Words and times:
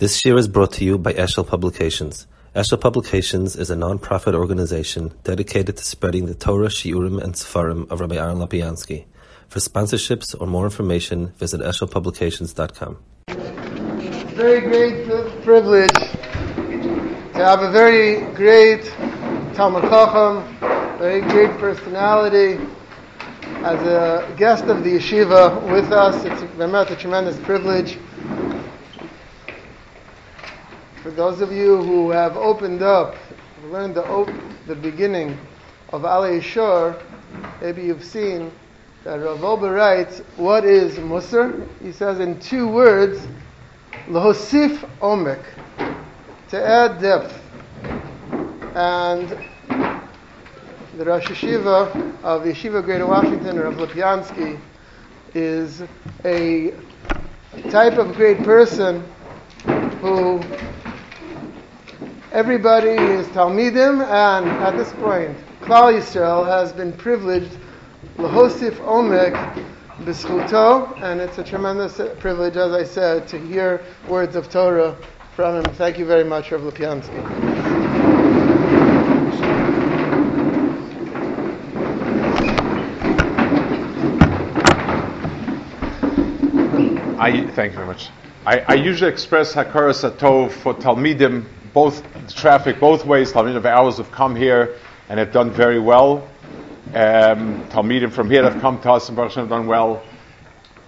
This 0.00 0.24
year 0.24 0.38
is 0.38 0.48
brought 0.48 0.72
to 0.72 0.84
you 0.86 0.96
by 0.96 1.12
Eshel 1.12 1.46
Publications. 1.46 2.26
Eshel 2.56 2.80
Publications 2.80 3.54
is 3.54 3.68
a 3.68 3.76
non-profit 3.76 4.34
organization 4.34 5.12
dedicated 5.24 5.76
to 5.76 5.84
spreading 5.84 6.24
the 6.24 6.34
Torah, 6.34 6.68
Shiurim, 6.68 7.22
and 7.22 7.34
Sefarim 7.34 7.86
of 7.90 8.00
Rabbi 8.00 8.16
Aaron 8.16 8.38
Lopiansky. 8.38 9.04
For 9.48 9.58
sponsorships 9.58 10.34
or 10.40 10.46
more 10.46 10.64
information, 10.64 11.34
visit 11.36 11.60
eshelpublications.com. 11.60 12.96
Very 14.36 14.60
great 14.62 15.06
privilege 15.44 15.92
to 15.92 17.44
have 17.44 17.60
a 17.60 17.70
very 17.70 18.20
great 18.32 18.86
Talmud 19.52 19.82
Chacham, 19.82 20.58
very 20.96 21.20
great 21.20 21.50
personality, 21.58 22.58
as 23.64 23.78
a 23.86 24.34
guest 24.38 24.64
of 24.64 24.82
the 24.82 24.92
yeshiva 24.92 25.70
with 25.70 25.92
us. 25.92 26.24
It's 26.24 26.40
a, 26.40 26.94
a 26.94 26.96
tremendous 26.96 27.38
privilege. 27.40 27.98
For 31.02 31.10
those 31.10 31.40
of 31.40 31.50
you 31.50 31.82
who 31.82 32.10
have 32.10 32.36
opened 32.36 32.82
up, 32.82 33.16
learned 33.64 33.94
the, 33.94 34.04
op- 34.04 34.28
the 34.66 34.74
beginning 34.74 35.38
of 35.94 36.02
Alei 36.02 36.42
Shur, 36.42 36.94
maybe 37.62 37.84
you've 37.84 38.04
seen 38.04 38.52
that 39.04 39.14
Rav 39.14 39.38
Wolbe 39.38 39.74
writes, 39.74 40.18
what 40.36 40.66
is 40.66 40.98
Musar? 40.98 41.66
He 41.82 41.92
says 41.92 42.20
in 42.20 42.38
two 42.38 42.68
words, 42.68 43.26
Lahosif 44.08 44.76
Omek, 45.00 45.42
to 46.50 46.62
add 46.62 47.00
depth. 47.00 47.34
And 48.74 49.30
the 50.98 51.04
Rosh 51.06 51.28
Yeshiva 51.28 52.22
of 52.22 52.42
Yeshiva 52.42 52.84
Greater 52.84 53.06
Washington, 53.06 53.58
Rav 53.58 53.74
Lopiansky, 53.76 54.60
is 55.32 55.82
a 56.26 56.74
type 57.70 57.94
of 57.94 58.14
great 58.16 58.42
person 58.44 59.02
who 60.02 60.42
Everybody 62.32 62.90
is 62.90 63.26
Talmidim, 63.28 64.06
and 64.06 64.46
at 64.62 64.76
this 64.76 64.92
point, 64.92 65.36
Klal 65.62 65.92
Yisrael 65.92 66.46
has 66.46 66.72
been 66.72 66.92
privileged 66.92 67.50
lahosif 68.18 68.76
omek 68.86 69.34
b'schuto, 70.04 70.96
and 71.02 71.20
it's 71.20 71.38
a 71.38 71.42
tremendous 71.42 72.00
privilege, 72.20 72.56
as 72.56 72.72
I 72.72 72.84
said, 72.84 73.26
to 73.28 73.38
hear 73.48 73.84
words 74.08 74.36
of 74.36 74.48
Torah 74.48 74.96
from 75.34 75.56
him. 75.56 75.74
Thank 75.74 75.98
you 75.98 76.06
very 76.06 76.22
much, 76.22 76.52
Rav 76.52 76.60
Lopiansky. 76.60 77.18
I 87.18 87.44
thank 87.56 87.72
you 87.72 87.76
very 87.78 87.88
much. 87.88 88.08
I, 88.46 88.60
I 88.68 88.74
usually 88.74 89.10
express 89.10 89.52
hakaras 89.52 90.08
atov 90.08 90.52
for 90.52 90.74
talmidim 90.74 91.44
both 91.72 92.02
traffic 92.34 92.80
both 92.80 93.04
ways. 93.04 93.32
Talmidim 93.32 93.56
of 93.56 93.66
ours 93.66 93.98
have 93.98 94.10
come 94.10 94.34
here 94.36 94.76
and 95.08 95.18
have 95.18 95.32
done 95.32 95.50
very 95.50 95.78
well. 95.78 96.28
Um, 96.94 97.64
Talmidim 97.68 98.12
from 98.12 98.30
here 98.30 98.42
have 98.42 98.60
come 98.60 98.80
to 98.82 98.92
us 98.92 99.08
and 99.08 99.16
Baruch 99.16 99.34
have 99.34 99.48
done 99.48 99.66
well. 99.66 100.02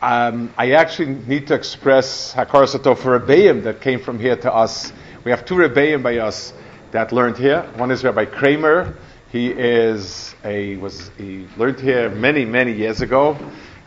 Um, 0.00 0.52
I 0.58 0.72
actually 0.72 1.14
need 1.14 1.46
to 1.46 1.54
express 1.54 2.34
Hakaras 2.34 2.76
Hatov 2.76 2.98
for 2.98 3.18
Rebbeim 3.20 3.62
that 3.62 3.80
came 3.80 4.00
from 4.00 4.18
here 4.18 4.36
to 4.36 4.52
us. 4.52 4.92
We 5.22 5.30
have 5.30 5.44
two 5.44 5.54
Rebbeim 5.54 6.02
by 6.02 6.18
us 6.18 6.52
that 6.90 7.12
learned 7.12 7.38
here. 7.38 7.62
One 7.76 7.92
is 7.92 8.02
Rabbi 8.02 8.24
Kramer. 8.24 8.96
He 9.30 9.50
is 9.50 10.34
a 10.44 10.76
was 10.76 11.10
he 11.16 11.46
learned 11.56 11.78
here 11.78 12.10
many 12.10 12.44
many 12.44 12.72
years 12.72 13.00
ago. 13.00 13.36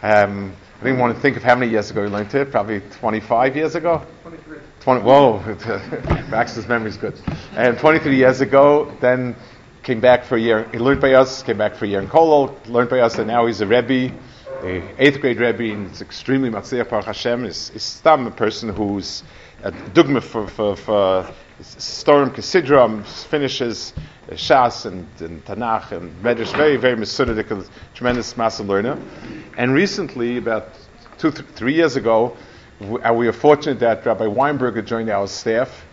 Um, 0.01 0.53
I 0.79 0.83
didn't 0.83 0.99
want 0.99 1.15
to 1.15 1.21
think 1.21 1.35
of 1.35 1.43
how 1.43 1.55
many 1.55 1.71
years 1.71 1.91
ago 1.91 2.03
he 2.03 2.09
learned 2.09 2.31
here. 2.31 2.45
Probably 2.45 2.79
25 2.79 3.55
years 3.55 3.75
ago. 3.75 4.05
23. 4.23 4.57
20, 4.85 5.01
whoa, 5.01 5.39
Max's 6.29 6.67
memory 6.67 6.91
is 6.91 6.97
good. 6.97 7.19
And 7.55 7.75
23 7.75 8.15
years 8.15 8.41
ago, 8.41 8.95
then 9.01 9.35
came 9.81 9.99
back 9.99 10.23
for 10.25 10.35
a 10.35 10.39
year. 10.39 10.69
He 10.71 10.77
learned 10.77 11.01
by 11.01 11.13
us, 11.13 11.41
came 11.41 11.57
back 11.57 11.73
for 11.73 11.85
a 11.85 11.87
year 11.87 11.99
in 11.99 12.07
Kollel, 12.07 12.55
learned 12.67 12.91
by 12.91 12.99
us, 12.99 13.17
and 13.17 13.25
now 13.25 13.47
he's 13.47 13.61
a 13.61 13.65
Rebbe, 13.65 14.13
a 14.61 14.83
eighth 14.99 15.21
grade 15.21 15.39
Rebbe, 15.39 15.73
and 15.73 15.87
it's 15.87 16.01
extremely 16.01 16.51
Matzeh 16.51 16.87
Baruch 16.87 17.05
Hashem. 17.05 17.45
Is 17.45 17.71
Stam 17.77 18.27
a 18.27 18.29
person 18.29 18.69
who's 18.69 19.23
a 19.63 19.71
dugma 19.71 20.21
for, 20.21 20.47
for, 20.47 20.75
for 20.75 21.33
Storm 21.61 22.29
Kesidram, 22.29 23.03
finishes 23.25 23.91
Shas 24.33 24.85
and, 24.85 25.07
and 25.19 25.43
Tanakh 25.45 25.93
and 25.93 26.15
Medrash, 26.21 26.55
very, 26.55 26.77
very 26.77 26.95
Mesudic, 26.95 27.67
tremendous 27.95 28.37
massive 28.37 28.67
learner. 28.67 28.99
And 29.57 29.73
recently, 29.73 30.37
about 30.37 30.69
two, 31.17 31.31
th- 31.31 31.49
three 31.55 31.73
years 31.73 31.95
ago, 31.95 32.37
we 32.85 33.27
are 33.27 33.33
fortunate 33.33 33.79
that 33.79 34.05
Rabbi 34.05 34.25
Weinberger 34.25 34.85
joined 34.85 35.09
our 35.09 35.27
staff, 35.27 35.85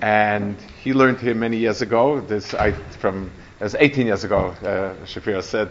and 0.00 0.56
he 0.82 0.92
learned 0.92 1.20
here 1.20 1.34
many 1.34 1.58
years 1.58 1.82
ago. 1.82 2.20
This 2.20 2.54
I 2.54 2.72
from 2.72 3.30
as 3.60 3.74
18 3.78 4.06
years 4.06 4.24
ago, 4.24 4.54
uh, 4.62 5.40
said, 5.40 5.70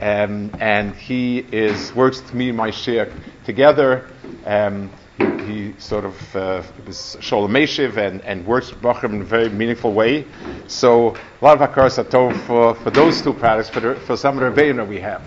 um, 0.00 0.50
and 0.60 0.94
he 0.94 1.38
is 1.38 1.94
works 1.94 2.20
with 2.22 2.34
me 2.34 2.48
and 2.48 2.56
my 2.56 2.70
share 2.70 3.12
together. 3.44 4.08
Um, 4.44 4.90
he, 5.16 5.24
he, 5.44 5.74
sort 5.78 6.04
of 6.04 6.36
uh, 6.36 6.62
was 6.86 7.16
Sholem 7.20 7.50
Meshiv 7.50 7.96
and, 7.96 8.20
and 8.22 8.46
works 8.46 8.70
with 8.70 8.80
Bachram 8.80 9.14
in 9.14 9.22
a 9.22 9.24
very 9.24 9.48
meaningful 9.48 9.92
way. 9.92 10.24
So 10.68 11.16
a 11.40 11.44
lot 11.44 11.60
of 11.60 11.68
Hakaras 11.68 12.02
Hatov 12.02 12.36
for, 12.46 12.74
for 12.76 12.90
those 12.90 13.20
two 13.20 13.32
products, 13.32 13.68
for, 13.68 13.80
the, 13.80 13.94
for 13.96 14.16
some 14.16 14.38
of 14.38 14.54
the 14.54 14.72
that 14.74 14.86
we 14.86 15.00
have. 15.00 15.22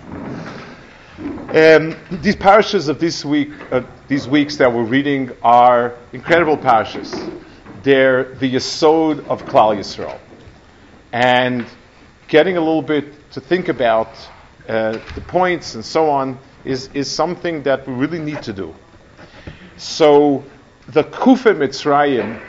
Um, 1.22 1.96
these 2.10 2.34
parishes 2.34 2.88
of 2.88 2.98
this 2.98 3.24
week, 3.24 3.50
uh, 3.70 3.82
these 4.08 4.26
weeks 4.26 4.56
that 4.56 4.72
we're 4.72 4.84
reading, 4.84 5.30
are 5.42 5.94
incredible 6.12 6.56
parishes. 6.56 7.14
They're 7.82 8.24
the 8.24 8.54
yesod 8.54 9.26
of 9.28 9.44
Klal 9.44 9.76
Yisrael, 9.76 10.18
and 11.12 11.66
getting 12.28 12.56
a 12.56 12.60
little 12.60 12.82
bit 12.82 13.30
to 13.32 13.40
think 13.40 13.68
about 13.68 14.08
uh, 14.68 14.92
the 15.14 15.20
points 15.20 15.74
and 15.74 15.84
so 15.84 16.10
on 16.10 16.38
is 16.64 16.88
is 16.94 17.10
something 17.10 17.62
that 17.64 17.86
we 17.86 17.94
really 17.94 18.18
need 18.18 18.42
to 18.42 18.52
do. 18.52 18.74
So, 19.76 20.44
the 20.88 21.04
Kufa 21.04 21.54
Mitzrayim 21.54 22.40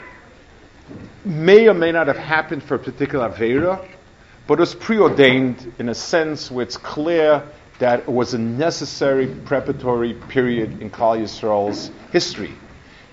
may 1.24 1.68
or 1.68 1.74
may 1.74 1.92
not 1.92 2.06
have 2.06 2.18
happened 2.18 2.62
for 2.62 2.74
a 2.74 2.78
particular 2.78 3.28
Avera, 3.28 3.86
but 4.46 4.58
was 4.58 4.74
preordained 4.74 5.74
in 5.78 5.88
a 5.88 5.94
sense 5.94 6.50
where 6.50 6.64
it's 6.64 6.76
clear 6.76 7.42
that 7.78 8.08
was 8.08 8.34
a 8.34 8.38
necessary 8.38 9.26
preparatory 9.26 10.14
period 10.14 10.80
in 10.80 10.90
Klal 10.90 11.20
Yisrael's 11.20 11.90
history. 12.12 12.52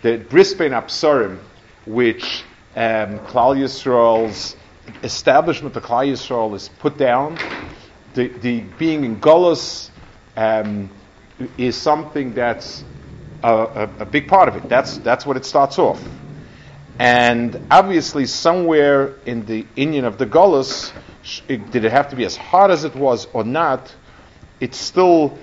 The 0.02 0.18
Bris 0.18 0.54
Bein 0.54 0.72
Absarim, 0.72 1.40
which 1.86 2.44
um, 2.76 3.20
Klal 3.20 3.58
Yisrael's 3.58 4.56
establishment 5.04 5.76
of 5.76 5.84
Klal 5.84 6.12
Yisrael 6.12 6.56
is 6.56 6.70
put 6.70 6.98
down, 6.98 7.38
the, 8.14 8.28
the 8.28 8.62
being 8.78 9.04
in 9.04 9.20
Golos 9.20 9.90
um, 10.36 10.90
is 11.58 11.76
something 11.76 12.34
that's 12.34 12.84
a, 13.44 13.54
a, 13.54 13.90
a, 14.00 14.06
big 14.06 14.28
part 14.28 14.48
of 14.48 14.56
it. 14.56 14.70
That's, 14.70 14.98
that's 15.00 15.26
what 15.26 15.38
it 15.38 15.46
starts 15.46 15.80
off. 15.80 16.02
And 17.00 17.68
obviously, 17.72 18.26
somewhere 18.26 19.16
in 19.26 19.46
the 19.46 19.66
Indian 19.76 20.06
of 20.06 20.18
the 20.18 20.26
Golos, 20.26 20.92
did 21.48 21.84
it 21.84 21.92
have 21.92 22.10
to 22.10 22.16
be 22.16 22.26
as 22.26 22.36
hard 22.36 22.70
as 22.70 22.84
it 22.84 22.96
was 22.96 23.28
or 23.34 23.44
not? 23.44 23.96
It's 24.62 24.78
still, 24.78 25.38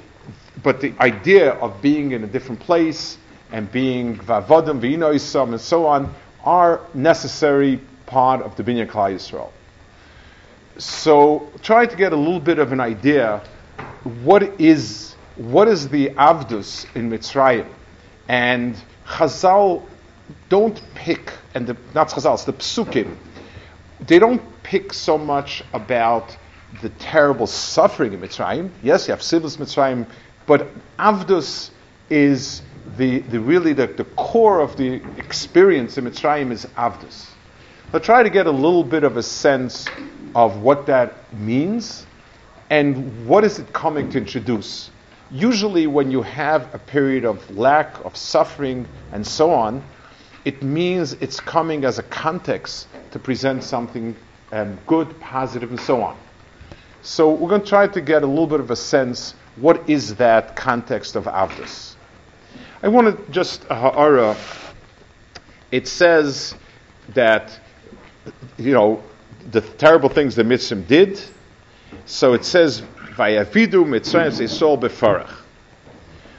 but 0.62 0.80
the 0.80 0.94
idea 1.00 1.52
of 1.52 1.82
being 1.82 2.12
in 2.12 2.24
a 2.24 2.26
different 2.26 2.60
place 2.60 3.18
and 3.52 3.70
being 3.70 4.16
vavodim, 4.16 4.80
v'inoisam, 4.80 5.50
and 5.50 5.60
so 5.60 5.86
on 5.86 6.14
are 6.44 6.80
necessary 6.94 7.80
part 8.06 8.40
of 8.40 8.56
the 8.56 8.62
binyan 8.62 8.86
Klal 8.86 9.14
Yisrael. 9.14 9.50
So 10.78 11.50
try 11.62 11.84
to 11.84 11.96
get 11.96 12.12
a 12.12 12.16
little 12.16 12.40
bit 12.40 12.58
of 12.58 12.72
an 12.72 12.80
idea 12.80 13.42
what 14.22 14.42
is 14.60 15.16
what 15.36 15.68
is 15.68 15.88
the 15.88 16.10
avdus 16.10 16.86
in 16.96 17.10
Mitzrayim, 17.10 17.66
and 18.28 18.76
Chazal 19.06 19.82
don't 20.48 20.80
pick, 20.94 21.32
and 21.54 21.66
the, 21.66 21.76
not 21.94 22.08
Chazal, 22.08 22.34
it's 22.34 22.44
the 22.44 22.52
psukim. 22.52 23.16
They 24.00 24.18
don't 24.18 24.42
pick 24.62 24.92
so 24.92 25.16
much 25.16 25.62
about 25.72 26.36
the 26.82 26.88
terrible 26.90 27.46
suffering 27.46 28.12
in 28.12 28.20
Mitzrayim. 28.20 28.70
Yes, 28.82 29.08
you 29.08 29.12
have 29.12 29.20
Sivus 29.20 29.56
Mitzrayim, 29.56 30.06
but 30.46 30.68
Avdus 30.98 31.70
is 32.10 32.62
the, 32.96 33.18
the 33.20 33.40
really 33.40 33.72
the, 33.72 33.86
the 33.86 34.04
core 34.04 34.60
of 34.60 34.76
the 34.76 35.02
experience 35.18 35.98
in 35.98 36.04
Mitzrayim 36.04 36.52
is 36.52 36.66
Avdus. 36.76 37.28
But 37.90 38.02
try 38.02 38.22
to 38.22 38.30
get 38.30 38.46
a 38.46 38.50
little 38.50 38.84
bit 38.84 39.02
of 39.02 39.16
a 39.16 39.22
sense 39.22 39.86
of 40.34 40.60
what 40.62 40.86
that 40.86 41.32
means 41.34 42.06
and 42.70 43.26
what 43.26 43.44
is 43.44 43.58
it 43.58 43.72
coming 43.72 44.10
to 44.10 44.18
introduce. 44.18 44.90
Usually, 45.30 45.86
when 45.86 46.10
you 46.10 46.22
have 46.22 46.74
a 46.74 46.78
period 46.78 47.24
of 47.24 47.56
lack 47.56 48.04
of 48.04 48.16
suffering 48.16 48.86
and 49.12 49.26
so 49.26 49.52
on, 49.52 49.82
it 50.44 50.62
means 50.62 51.14
it's 51.14 51.40
coming 51.40 51.84
as 51.84 51.98
a 51.98 52.02
context 52.02 52.88
to 53.10 53.18
present 53.18 53.62
something 53.62 54.16
um, 54.52 54.78
good, 54.86 55.18
positive, 55.20 55.70
and 55.70 55.80
so 55.80 56.02
on. 56.02 56.16
So 57.08 57.30
we're 57.30 57.48
going 57.48 57.62
to 57.62 57.66
try 57.66 57.86
to 57.86 58.02
get 58.02 58.22
a 58.22 58.26
little 58.26 58.46
bit 58.46 58.60
of 58.60 58.70
a 58.70 58.76
sense 58.76 59.32
what 59.56 59.88
is 59.88 60.16
that 60.16 60.56
context 60.56 61.16
of 61.16 61.24
Avdus. 61.24 61.94
I 62.82 62.88
want 62.88 63.16
to 63.16 63.32
just 63.32 63.64
uh, 63.70 63.74
ha'ara 63.74 64.36
it 65.72 65.88
says 65.88 66.54
that, 67.14 67.58
you 68.58 68.74
know, 68.74 69.02
the 69.50 69.62
terrible 69.62 70.10
things 70.10 70.34
the 70.34 70.44
Mitzvah 70.44 70.82
did. 70.82 71.18
So 72.04 72.34
it 72.34 72.44
says, 72.44 72.82
Vayavidu 73.16 73.86
Mitzrayim 73.86 74.38
Yisrael 74.38 74.78
befarach. 74.78 75.32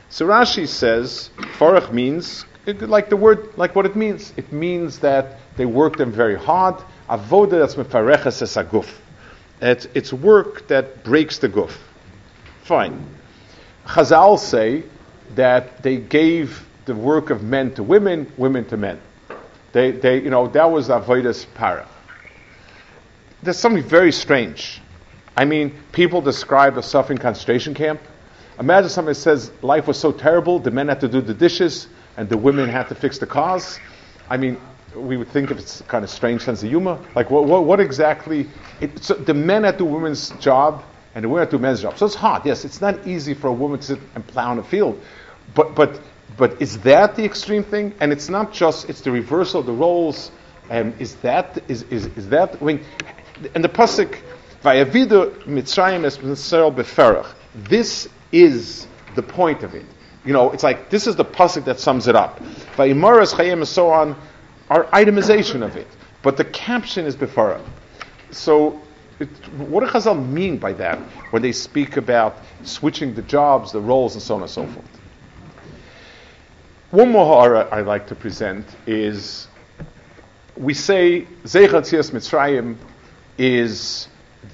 So 0.09 0.27
Rashi 0.27 0.67
says, 0.67 1.31
farach 1.57 1.91
means, 1.91 2.45
like 2.67 3.09
the 3.09 3.17
word, 3.17 3.57
like 3.57 3.75
what 3.75 3.87
it 3.87 3.95
means. 3.95 4.33
It 4.37 4.53
means 4.53 4.99
that 4.99 5.39
they 5.57 5.65
worked 5.65 5.97
them 5.97 6.11
very 6.11 6.37
hard. 6.37 6.75
Avoda 7.09 7.57
that's 7.59 7.73
mefareches 7.73 8.43
es 8.43 8.55
aguf. 8.55 8.87
It's, 9.61 9.87
it's 9.93 10.13
work 10.13 10.67
that 10.67 11.03
breaks 11.03 11.39
the 11.39 11.49
guf. 11.49 11.71
Fine. 12.63 13.05
Chazal 13.85 14.39
say 14.39 14.83
that 15.35 15.83
they 15.83 15.97
gave 15.97 16.65
the 16.85 16.95
work 16.95 17.29
of 17.29 17.43
men 17.43 17.73
to 17.75 17.83
women, 17.83 18.31
women 18.37 18.65
to 18.65 18.77
men. 18.77 18.99
They, 19.71 19.91
they, 19.91 20.21
you 20.21 20.29
know, 20.29 20.47
that 20.47 20.71
was 20.71 20.89
avodas 20.89 21.45
para. 21.53 21.87
There's 23.43 23.57
something 23.57 23.83
very 23.83 24.11
strange. 24.11 24.81
I 25.37 25.45
mean, 25.45 25.73
people 25.91 26.21
describe 26.21 26.77
a 26.77 26.83
suffering 26.83 27.17
concentration 27.17 27.73
camp. 27.73 28.01
Imagine 28.59 28.89
somebody 28.89 29.15
says 29.15 29.51
life 29.61 29.87
was 29.87 29.97
so 29.97 30.11
terrible, 30.11 30.59
the 30.59 30.71
men 30.71 30.87
had 30.87 30.99
to 31.01 31.07
do 31.07 31.21
the 31.21 31.33
dishes 31.33 31.87
and 32.17 32.27
the 32.27 32.37
women 32.37 32.67
had 32.67 32.89
to 32.89 32.95
fix 32.95 33.17
the 33.17 33.25
cars. 33.25 33.79
I 34.29 34.35
mean, 34.35 34.57
we 34.95 35.17
would 35.17 35.29
think 35.29 35.51
of 35.51 35.59
it's 35.59 35.81
kind 35.83 36.03
of 36.03 36.09
strange 36.09 36.41
sense 36.41 36.63
of 36.63 36.69
humor. 36.69 36.99
Like, 37.15 37.29
what, 37.29 37.45
what, 37.45 37.65
what 37.65 37.79
exactly? 37.79 38.47
It, 38.81 39.03
so 39.03 39.13
the 39.13 39.33
men 39.33 39.63
to 39.63 39.71
do 39.71 39.85
women's 39.85 40.29
job 40.31 40.83
and 41.15 41.23
the 41.23 41.29
women 41.29 41.47
to 41.47 41.57
do 41.57 41.61
men's 41.61 41.81
job. 41.81 41.97
So 41.97 42.05
it's 42.05 42.15
hard. 42.15 42.45
Yes, 42.45 42.65
it's 42.65 42.81
not 42.81 43.07
easy 43.07 43.33
for 43.33 43.47
a 43.47 43.53
woman 43.53 43.79
to 43.79 43.85
sit 43.85 43.99
and 44.15 44.25
plow 44.25 44.51
in 44.51 44.59
a 44.59 44.63
field. 44.63 45.01
But, 45.55 45.75
but, 45.75 45.99
but 46.37 46.61
is 46.61 46.79
that 46.79 47.15
the 47.15 47.25
extreme 47.25 47.63
thing? 47.63 47.93
And 47.99 48.11
it's 48.11 48.29
not 48.29 48.53
just, 48.53 48.89
it's 48.89 49.01
the 49.01 49.11
reversal 49.11 49.61
of 49.61 49.65
the 49.65 49.73
roles. 49.73 50.31
And 50.69 50.99
is 51.01 51.15
that, 51.17 51.63
is, 51.67 51.83
is, 51.83 52.05
is 52.17 52.29
that, 52.29 52.61
I 52.61 52.65
mean, 52.65 52.83
and 53.55 53.63
the 53.63 53.69
pasuk, 53.69 54.19
Vayavidu 54.63 55.43
Mitzrayim 55.43 56.03
es 56.03 56.17
beferach. 56.17 57.33
This 57.55 58.07
is 58.31 58.87
the 59.15 59.23
point 59.23 59.63
of 59.63 59.73
it. 59.73 59.85
You 60.25 60.33
know, 60.33 60.51
it's 60.51 60.63
like 60.63 60.89
this 60.89 61.07
is 61.07 61.15
the 61.15 61.25
pasuk 61.25 61.65
that 61.65 61.79
sums 61.79 62.07
it 62.07 62.15
up. 62.15 62.39
Vayimaras 62.75 63.33
Chayim 63.33 63.53
and 63.53 63.67
so 63.67 63.89
on 63.89 64.15
are 64.69 64.85
itemization 64.85 65.63
of 65.63 65.75
it, 65.75 65.87
but 66.21 66.37
the 66.37 66.45
caption 66.45 67.05
is 67.05 67.15
befara. 67.15 67.61
So, 68.31 68.81
it, 69.19 69.27
what 69.57 69.81
do 69.81 69.87
Chazal 69.87 70.27
mean 70.27 70.57
by 70.57 70.73
that 70.73 70.99
when 71.31 71.41
they 71.41 71.51
speak 71.51 71.97
about 71.97 72.37
switching 72.63 73.13
the 73.13 73.21
jobs, 73.23 73.71
the 73.71 73.81
roles, 73.81 74.13
and 74.13 74.21
so 74.21 74.35
on 74.35 74.41
and 74.41 74.49
so 74.49 74.65
forth? 74.65 74.99
One 76.91 77.11
more 77.11 77.25
ha'ara 77.25 77.69
I'd 77.71 77.85
like 77.85 78.07
to 78.07 78.15
present 78.15 78.65
is 78.87 79.47
we 80.57 80.73
say 80.73 81.27
Zeichat 81.43 82.11
Mitzrayim 82.11 82.75
is 83.37 84.07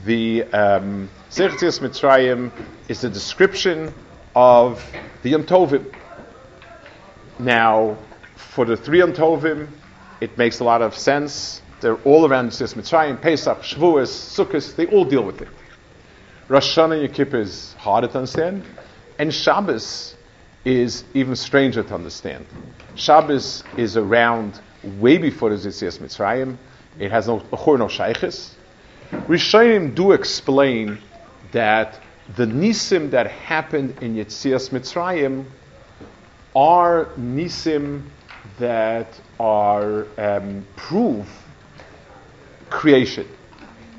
the 0.05 0.43
um, 0.43 1.09
Mitzrayim 1.29 2.51
is 2.87 3.01
the 3.01 3.09
description 3.09 3.93
of 4.35 4.85
the 5.23 5.29
Yom 5.29 5.43
Tovim. 5.43 5.93
Now, 7.39 7.97
for 8.35 8.65
the 8.65 8.77
three 8.77 8.99
Yom 8.99 9.13
Tovim, 9.13 9.67
it 10.21 10.37
makes 10.37 10.59
a 10.59 10.63
lot 10.63 10.81
of 10.81 10.95
sense. 10.95 11.61
They're 11.81 11.97
all 11.97 12.25
around 12.25 12.49
Yitzias 12.49 12.73
Mitzrayim, 12.73 13.21
Pesach, 13.21 13.59
Shavuos, 13.59 14.07
Sukkot, 14.07 14.75
they 14.75 14.87
all 14.87 15.05
deal 15.05 15.23
with 15.23 15.41
it. 15.41 15.49
Rosh 16.47 16.77
Hashanah 16.77 17.03
Yom 17.03 17.13
Kippur 17.13 17.39
is 17.39 17.73
harder 17.73 18.07
to 18.07 18.17
understand, 18.17 18.63
and 19.19 19.33
Shabbos 19.33 20.15
is 20.63 21.03
even 21.13 21.35
stranger 21.35 21.83
to 21.83 21.93
understand. 21.93 22.45
Shabbos 22.95 23.63
is 23.77 23.97
around 23.97 24.59
way 24.99 25.17
before 25.17 25.49
the 25.49 25.55
Yitzias 25.55 25.99
Mitzrayim. 25.99 26.57
It 26.97 27.11
has 27.11 27.27
no 27.27 27.39
Chor, 27.39 27.77
no 27.77 27.87
Shaykhis. 27.87 28.51
Rishonim 29.11 29.95
do 29.95 30.13
explain 30.13 30.99
that 31.51 31.99
the 32.35 32.45
nisim 32.45 33.11
that 33.11 33.29
happened 33.29 33.97
in 34.01 34.15
Yetzias 34.15 34.69
Mitzrayim 34.69 35.45
are 36.55 37.05
nisim 37.19 38.03
that 38.59 39.19
are 39.39 40.07
um, 40.17 40.65
creation. 42.69 43.27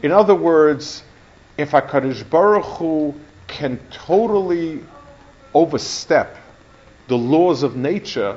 In 0.03 0.13
other 0.13 0.35
words, 0.35 1.03
if 1.59 1.71
HaKadosh 1.71 2.29
Baruch 2.29 2.65
Hu 2.65 3.15
can 3.47 3.79
totally 3.91 4.81
overstep 5.55 6.37
the 7.09 7.17
laws 7.17 7.63
of 7.63 7.77
nature, 7.77 8.37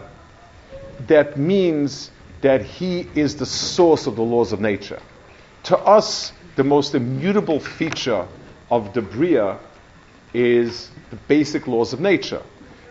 that 1.07 1.37
means 1.37 2.11
that 2.41 2.61
he 2.61 3.07
is 3.15 3.35
the 3.35 3.45
source 3.45 4.07
of 4.07 4.15
the 4.15 4.21
laws 4.21 4.53
of 4.53 4.61
nature. 4.61 5.01
To 5.63 5.77
us, 5.77 6.31
the 6.55 6.63
most 6.63 6.95
immutable 6.95 7.59
feature 7.59 8.25
of 8.71 8.93
the 8.93 9.01
Bria 9.01 9.59
is 10.33 10.89
the 11.09 11.15
basic 11.15 11.67
laws 11.67 11.93
of 11.93 11.99
nature. 11.99 12.41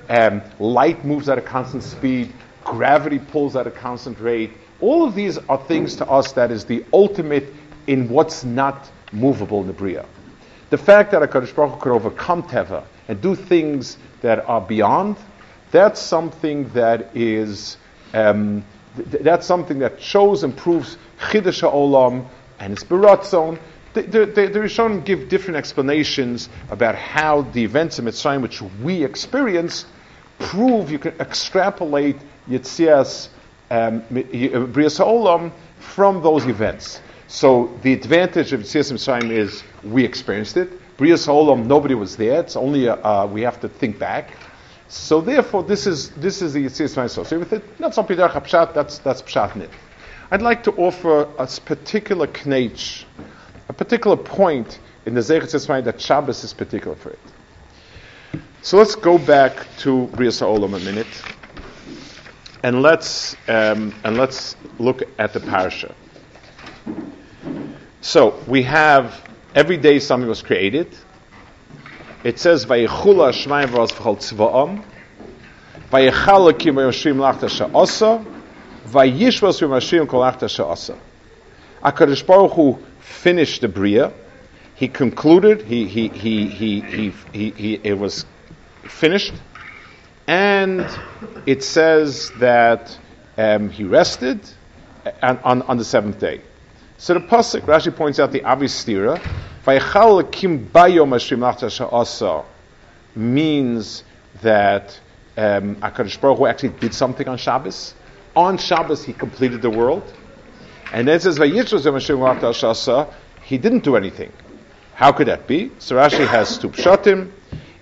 Um, 0.08 0.42
light 0.58 1.04
moves 1.04 1.28
at 1.28 1.38
a 1.38 1.42
constant 1.42 1.82
speed, 1.82 2.32
gravity 2.69 3.19
pulls 3.19 3.56
at 3.56 3.67
a 3.67 3.70
constant 3.70 4.20
rate. 4.20 4.53
All 4.81 5.05
of 5.05 5.15
these 5.15 5.38
are 5.38 5.59
things 5.59 5.97
to 5.97 6.06
us 6.06 6.32
that 6.32 6.50
is 6.50 6.67
the 6.67 6.85
ultimate 6.93 7.53
in 7.87 8.09
what's 8.09 8.44
not 8.44 8.91
movable 9.11 9.62
in 9.62 9.67
the 9.67 9.73
Bria. 9.73 10.05
The 10.70 10.76
fact 10.79 11.12
that 11.12 11.23
a 11.23 11.29
Kaddish 11.29 11.53
Baruch 11.53 11.75
Hu 11.75 11.81
could 11.81 11.93
overcome 11.93 12.43
Teva 12.43 12.85
and 13.09 13.20
do 13.23 13.35
things 13.35 13.97
that 14.20 14.47
are 14.47 14.61
beyond, 14.61 15.17
that's 15.70 16.00
something 16.00 16.69
that 16.75 17.17
is, 17.17 17.79
um, 18.12 18.62
th- 18.97 19.23
that's 19.23 19.47
something 19.47 19.79
that 19.79 20.00
shows 20.00 20.44
and 20.44 20.55
proves 20.55 20.99
Chiddush 21.19 21.62
Olam, 21.62 22.26
and 22.61 22.75
it's 22.75 22.85
Beratzon. 22.85 23.59
The, 23.94 24.03
the, 24.03 24.26
the, 24.26 24.47
the 24.49 24.59
Rishonim 24.59 25.05
give 25.06 25.31
different 25.31 25.56
explanations 25.56 26.50
about 26.70 26.94
how 26.94 27.43
the 27.43 27.65
events 27.65 27.99
of 27.99 28.05
Mitzrayim, 28.05 28.43
which 28.43 28.61
we 28.61 29.05
experience, 29.05 29.87
prove 30.38 30.91
you 30.91 30.99
can 30.99 31.15
extrapolate 31.19 32.17
Yitzias 32.48 33.28
um, 33.70 34.02
Brias 34.10 34.98
Olam 35.00 35.52
from 35.78 36.22
those 36.22 36.46
events. 36.46 37.00
So 37.26 37.70
the 37.82 37.92
advantage 37.92 38.52
of 38.52 38.60
Yitzias 38.60 38.92
Mitzrayim 38.92 39.30
is 39.30 39.62
we 39.84 40.04
experienced 40.04 40.56
it. 40.56 40.70
Brias 40.96 41.28
Olam, 41.28 41.66
nobody 41.66 41.94
was 41.94 42.16
there. 42.16 42.40
It's 42.40 42.56
only 42.56 42.88
uh, 42.88 43.26
we 43.26 43.42
have 43.42 43.60
to 43.60 43.68
think 43.68 43.98
back. 43.98 44.30
So 44.88 45.20
therefore, 45.20 45.62
this 45.62 45.86
is 45.86 46.10
this 46.10 46.40
is 46.40 46.54
the 46.54 46.64
Yitzias 46.64 46.94
Mitzrayim 46.94 47.04
associated 47.04 47.50
with 47.50 47.52
it. 47.52 47.80
Not 47.80 47.94
something 47.94 48.16
that 48.16 48.30
pshat. 48.30 48.74
That's 48.74 48.98
that's 48.98 49.22
pshat 49.22 49.56
nit. 49.56 49.70
I'd 50.30 50.42
like 50.42 50.62
to 50.64 50.72
offer 50.72 51.22
a 51.38 51.46
particular 51.64 52.28
knetch, 52.44 53.06
a 53.69 53.72
particular 53.72 54.17
point 54.17 54.78
in 55.06 55.14
the 55.14 55.20
Zeichet 55.22 55.55
Yitzmayim 55.55 55.84
that 55.84 55.98
Shabbos 55.98 56.44
is 56.44 56.52
particular 56.52 56.94
for 56.94 57.10
it. 57.10 57.19
So 58.60 58.76
let's 58.76 58.94
go 58.94 59.17
back 59.17 59.67
to 59.78 60.06
Brias 60.12 60.43
Olam 60.43 60.76
a 60.76 60.81
minute, 60.81 61.06
and 62.62 62.82
let's 62.82 63.34
um, 63.48 63.94
and 64.05 64.17
let's 64.17 64.56
look 64.79 65.03
at 65.19 65.32
the 65.32 65.41
parsha. 65.41 65.94
So 68.00 68.43
we 68.46 68.62
have 68.62 69.29
every 69.55 69.77
day 69.77 69.98
something 69.98 70.29
was 70.29 70.43
created. 70.43 70.88
It 72.24 72.38
says 72.38 72.67
Vayichula 72.67 73.32
Shmayim 73.32 73.67
V'Az 73.67 73.93
V'Chol 73.93 74.17
Tzva'am 74.19 74.82
Vayichal 75.91 76.58
Kim 76.58 76.77
Yoshim 76.77 77.17
Lachta 77.17 77.48
Sha'osa 77.48 78.24
Vayishvas 78.86 79.60
Rimashim 79.60 80.08
Kol 80.08 80.22
Achta 80.22 80.48
Sha'asa. 80.48 80.98
HaKadosh 81.82 82.27
Baruch 82.27 82.53
Hu 82.53 82.79
finished 83.00 83.60
the 83.60 83.69
Bria. 83.69 84.12
He 84.74 84.88
concluded, 84.88 85.62
he, 85.62 85.86
he, 85.86 86.08
he, 86.08 86.46
he, 86.48 86.81
he, 86.81 87.12
he, 87.32 87.50
he, 87.50 87.81
it 87.82 87.98
was 87.98 88.27
finished. 88.84 89.32
And 90.29 90.87
it 91.47 91.65
says 91.65 92.31
that 92.32 92.97
um, 93.37 93.70
he 93.70 93.82
rested 93.82 94.49
on, 95.23 95.39
on, 95.39 95.63
on, 95.63 95.79
the 95.79 95.85
seventh 95.85 96.20
day. 96.20 96.43
So 96.99 97.15
the 97.15 97.20
Pasuk, 97.20 97.63
Rashi 97.63 97.94
points 97.94 98.20
out 98.20 98.31
the 98.31 98.44
obvious 98.44 98.85
stira. 98.85 99.20
Means 103.17 104.05
that 104.43 105.01
um, 105.37 105.77
HaKadosh 105.77 106.20
Baruch 106.20 106.49
actually 106.49 106.69
did 106.69 106.94
something 106.94 107.27
on 107.27 107.39
Shabbos 107.39 107.94
on 108.39 108.56
Shabbos 108.56 109.05
he 109.05 109.13
completed 109.13 109.63
the 109.63 109.70
world. 109.70 110.15
And 110.93 111.08
then 111.08 111.17
it 111.17 111.23
says, 111.23 111.39
he 113.43 113.58
didn't 113.58 113.85
do 113.85 113.97
anything. 113.97 114.32
How 114.94 115.13
could 115.13 115.27
that 115.27 115.47
be? 115.49 115.73
So 115.79 115.97
Rashi 115.97 116.27
has 116.27 116.58
two 116.58 116.70
pshatim, 116.70 117.32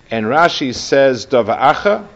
and 0.09 0.25
Rashi 0.25 0.73
says, 0.73 1.25
Dava'acha, 1.27 2.07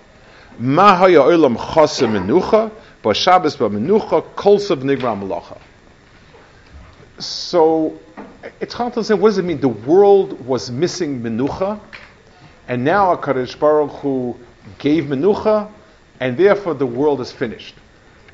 Mahaya 0.62 1.24
olam 1.24 1.58
chasa 1.58 2.08
menucha, 2.08 2.72
ba 3.01 3.13
Shabbos 3.13 3.56
ba 3.56 3.68
menucha, 3.70 4.22
kolsav 4.36 4.84
nigra 4.84 5.18
malacha. 5.20 5.58
So, 7.18 8.00
it's 8.60 8.74
hard 8.74 8.94
to 8.94 9.03
say, 9.03 9.15
what 9.15 9.30
does 9.30 9.38
it 9.39 9.46
mean? 9.46 9.60
The 9.60 9.70
world 9.70 10.46
was 10.46 10.70
missing 10.70 11.22
menucha, 11.22 11.80
and 12.68 12.84
now 12.84 13.15
HaKadosh 13.15 13.60
Baruch 13.60 13.91
Hu 14.01 14.38
gave 14.77 15.06
menucha, 15.06 15.72
and 16.20 16.38
therefore 16.38 16.75
the 16.75 16.86
world 16.86 17.22
is 17.22 17.32
finished. 17.32 17.75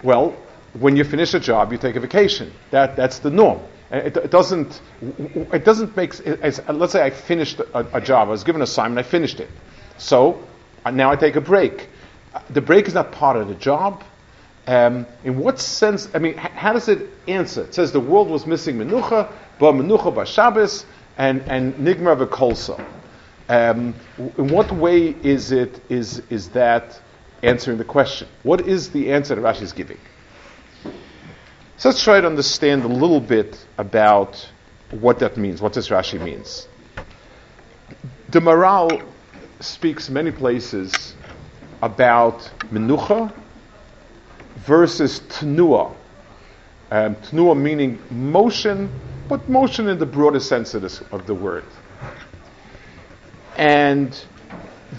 Well, 0.04 0.36
when 0.74 0.98
you 0.98 1.06
finish 1.06 1.34
a 1.34 1.40
job, 1.40 1.72
you 1.72 1.78
take 1.78 1.96
a 1.96 2.00
vacation. 2.00 2.52
That, 2.72 2.96
that's 2.98 3.20
the 3.20 3.30
norm. 3.30 3.60
It, 3.90 4.18
it 4.18 4.32
doesn't, 4.32 4.82
it 5.02 5.64
doesn't 5.64 5.96
make, 5.96 6.14
let's 6.26 6.92
say 6.92 7.04
I 7.04 7.10
finished 7.10 7.62
a, 7.62 7.98
a, 7.98 8.02
job, 8.02 8.28
I 8.28 8.32
was 8.32 8.44
given 8.44 8.60
an 8.60 8.64
assignment, 8.64 9.06
I 9.06 9.10
finished 9.10 9.40
it. 9.40 9.50
So 9.98 10.44
uh, 10.86 10.92
now 10.92 11.10
I 11.10 11.16
take 11.16 11.38
a 11.38 11.42
break. 11.42 11.88
The 12.50 12.62
break 12.62 12.88
is 12.88 12.94
not 12.94 13.12
part 13.12 13.38
of 13.38 13.48
the 13.48 13.56
job. 13.56 14.04
Um, 14.68 15.06
in 15.24 15.38
what 15.38 15.60
sense, 15.60 16.10
I 16.14 16.20
mean, 16.20 16.36
how 16.36 16.74
does 16.74 16.90
it 16.90 17.10
answer? 17.28 17.64
It 17.64 17.74
says 17.74 17.94
the 17.94 18.02
world 18.02 18.30
was 18.30 18.46
missing 18.46 18.78
menucha, 18.78 19.32
but 19.60 19.72
menucha 19.74 20.14
ba 20.14 20.26
Shabbos, 20.26 20.86
and, 21.18 21.42
and 21.48 21.74
nigma 21.76 22.18
v'kolso. 22.18 22.84
Um, 23.50 23.96
in 24.38 24.50
what 24.50 24.72
way 24.74 25.16
is 25.24 25.54
it, 25.54 25.80
is, 25.90 26.22
is 26.30 26.50
that 26.50 27.00
answering 27.44 27.78
the 27.78 27.86
question? 27.86 28.28
What 28.44 28.68
is 28.68 28.90
the 28.90 29.12
answer 29.14 29.36
that 29.36 29.42
Rashi 29.42 29.62
is 29.62 29.72
giving? 29.72 30.00
So 31.78 31.90
let's 31.90 32.04
try 32.04 32.20
to 32.20 32.28
understand 32.28 32.84
a 32.84 32.88
little 32.88 33.22
bit 33.22 33.64
about 33.78 34.50
what 34.92 35.20
that 35.20 35.38
means, 35.38 35.62
what 35.62 35.74
this 35.74 35.90
Rashi 35.90 36.20
means. 36.20 36.68
The 38.30 38.40
Maharal 38.40 39.06
speaks 39.60 40.10
many 40.10 40.32
places 40.32 41.16
about 41.82 42.52
menucha 42.72 43.32
versus 44.66 45.20
tnua. 45.22 45.94
Um, 46.90 47.16
tnua 47.16 47.58
meaning 47.58 48.00
motion, 48.10 48.90
but 49.28 49.48
motion 49.50 49.88
in 49.90 50.00
the 50.00 50.06
broader 50.06 50.40
sense 50.40 50.74
of, 50.74 50.82
this, 50.82 51.02
of 51.12 51.28
the 51.28 51.36
word. 51.36 51.66
And 53.58 54.18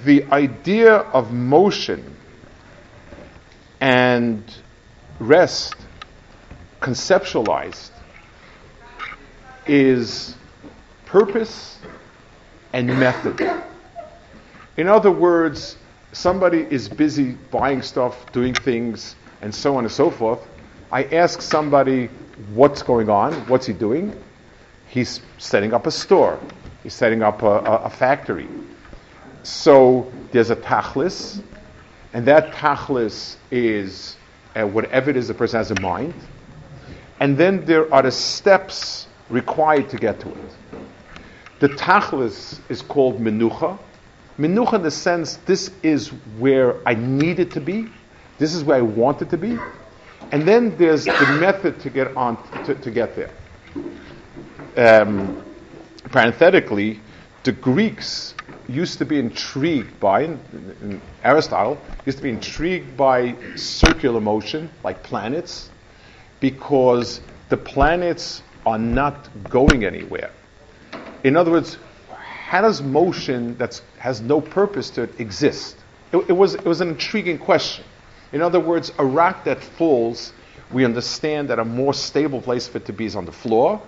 the 0.04 0.25
idea 0.25 0.97
of 0.97 1.32
motion 1.32 2.16
and 3.80 4.42
rest 5.18 5.75
conceptualized 6.80 7.90
is 9.66 10.35
purpose 11.06 11.78
and 12.73 12.87
method. 12.87 13.40
In 14.76 14.88
other 14.88 15.11
words, 15.11 15.76
somebody 16.12 16.66
is 16.70 16.88
busy 16.88 17.32
buying 17.32 17.82
stuff, 17.82 18.30
doing 18.32 18.54
things, 18.54 19.16
and 19.42 19.54
so 19.54 19.76
on 19.76 19.84
and 19.84 19.92
so 19.92 20.10
forth. 20.10 20.48
I 20.90 21.04
ask 21.04 21.42
somebody 21.42 22.08
what's 22.54 22.82
going 22.82 23.10
on, 23.10 23.46
what's 23.48 23.66
he 23.66 23.72
doing? 23.72 24.14
He's 24.86 25.20
setting 25.38 25.74
up 25.74 25.86
a 25.86 25.90
store, 25.90 26.40
he's 26.82 26.94
setting 26.94 27.22
up 27.22 27.42
a, 27.42 27.46
a, 27.46 27.76
a 27.84 27.90
factory. 27.90 28.48
So 29.42 30.12
there's 30.32 30.50
a 30.50 30.56
tachlis, 30.56 31.42
and 32.12 32.26
that 32.26 32.52
tachlis 32.52 33.36
is 33.50 34.16
uh, 34.56 34.66
whatever 34.66 35.10
it 35.10 35.16
is 35.16 35.28
the 35.28 35.34
person 35.34 35.58
has 35.58 35.70
in 35.70 35.80
mind. 35.80 36.14
And 37.20 37.36
then 37.36 37.64
there 37.64 37.92
are 37.92 38.02
the 38.02 38.10
steps 38.10 39.08
required 39.28 39.88
to 39.90 39.98
get 39.98 40.20
to 40.20 40.30
it. 40.34 40.56
The 41.58 41.68
tachlis 41.70 42.60
is 42.68 42.82
called 42.82 43.20
menucha. 43.20 43.78
Menucha 44.38 44.75
in 44.75 44.83
the 44.83 44.90
sense, 44.90 45.37
this 45.47 45.73
is 45.83 46.09
where 46.38 46.76
I 46.87 46.95
need 46.95 47.40
it 47.40 47.50
to 47.52 47.61
be. 47.61 47.88
This 48.38 48.54
is 48.54 48.62
where 48.62 48.78
I 48.78 48.83
want 48.83 49.21
it 49.21 49.30
to 49.30 49.37
be. 49.37 49.59
And 50.30 50.47
then 50.47 50.76
there's 50.76 51.07
the 51.07 51.38
method 51.40 51.80
to 51.80 51.90
get 51.90 52.16
on 52.16 52.37
to, 52.64 52.75
to 52.75 52.90
get 52.90 53.16
there. 53.16 53.30
Um, 54.76 55.42
parenthetically, 56.04 57.00
the 57.42 57.52
Greeks 57.52 58.35
used 58.68 58.99
to 58.99 59.04
be 59.04 59.18
intrigued 59.18 59.99
by, 59.99 60.23
in, 60.23 60.40
in 60.83 61.00
Aristotle, 61.25 61.80
used 62.07 62.18
to 62.18 62.25
be 62.25 62.30
intrigued 62.30 62.97
by 62.97 63.35
circular 63.57 64.21
motion, 64.21 64.71
like 64.85 65.02
planets, 65.02 65.71
because 66.38 67.21
the 67.49 67.57
planets 67.57 68.42
are 68.66 68.78
not 68.78 69.28
going 69.49 69.85
anywhere. 69.85 70.30
In 71.25 71.37
other 71.37 71.50
words, 71.50 71.78
how 72.49 72.62
does 72.62 72.81
motion 72.81 73.59
that 73.59 73.78
has 73.99 74.23
no 74.23 74.40
purpose 74.40 74.88
to 74.88 75.02
it 75.02 75.21
exist? 75.21 75.76
It, 76.12 76.31
it, 76.31 76.33
was, 76.33 76.55
it 76.55 76.64
was 76.64 76.81
an 76.81 76.88
intriguing 76.88 77.37
question. 77.37 77.85
In 78.33 78.40
other 78.40 78.59
words, 78.59 78.90
a 78.97 79.05
rock 79.05 79.45
that 79.45 79.62
falls, 79.62 80.33
we 80.73 80.87
understand 80.87 81.50
that 81.50 81.59
a 81.59 81.64
more 81.67 81.93
stable 81.93 82.40
place 82.40 82.67
for 82.67 82.78
it 82.78 82.87
to 82.87 82.95
be 82.95 83.05
is 83.05 83.17
on 83.17 83.26
the 83.26 83.33
floor, 83.33 83.83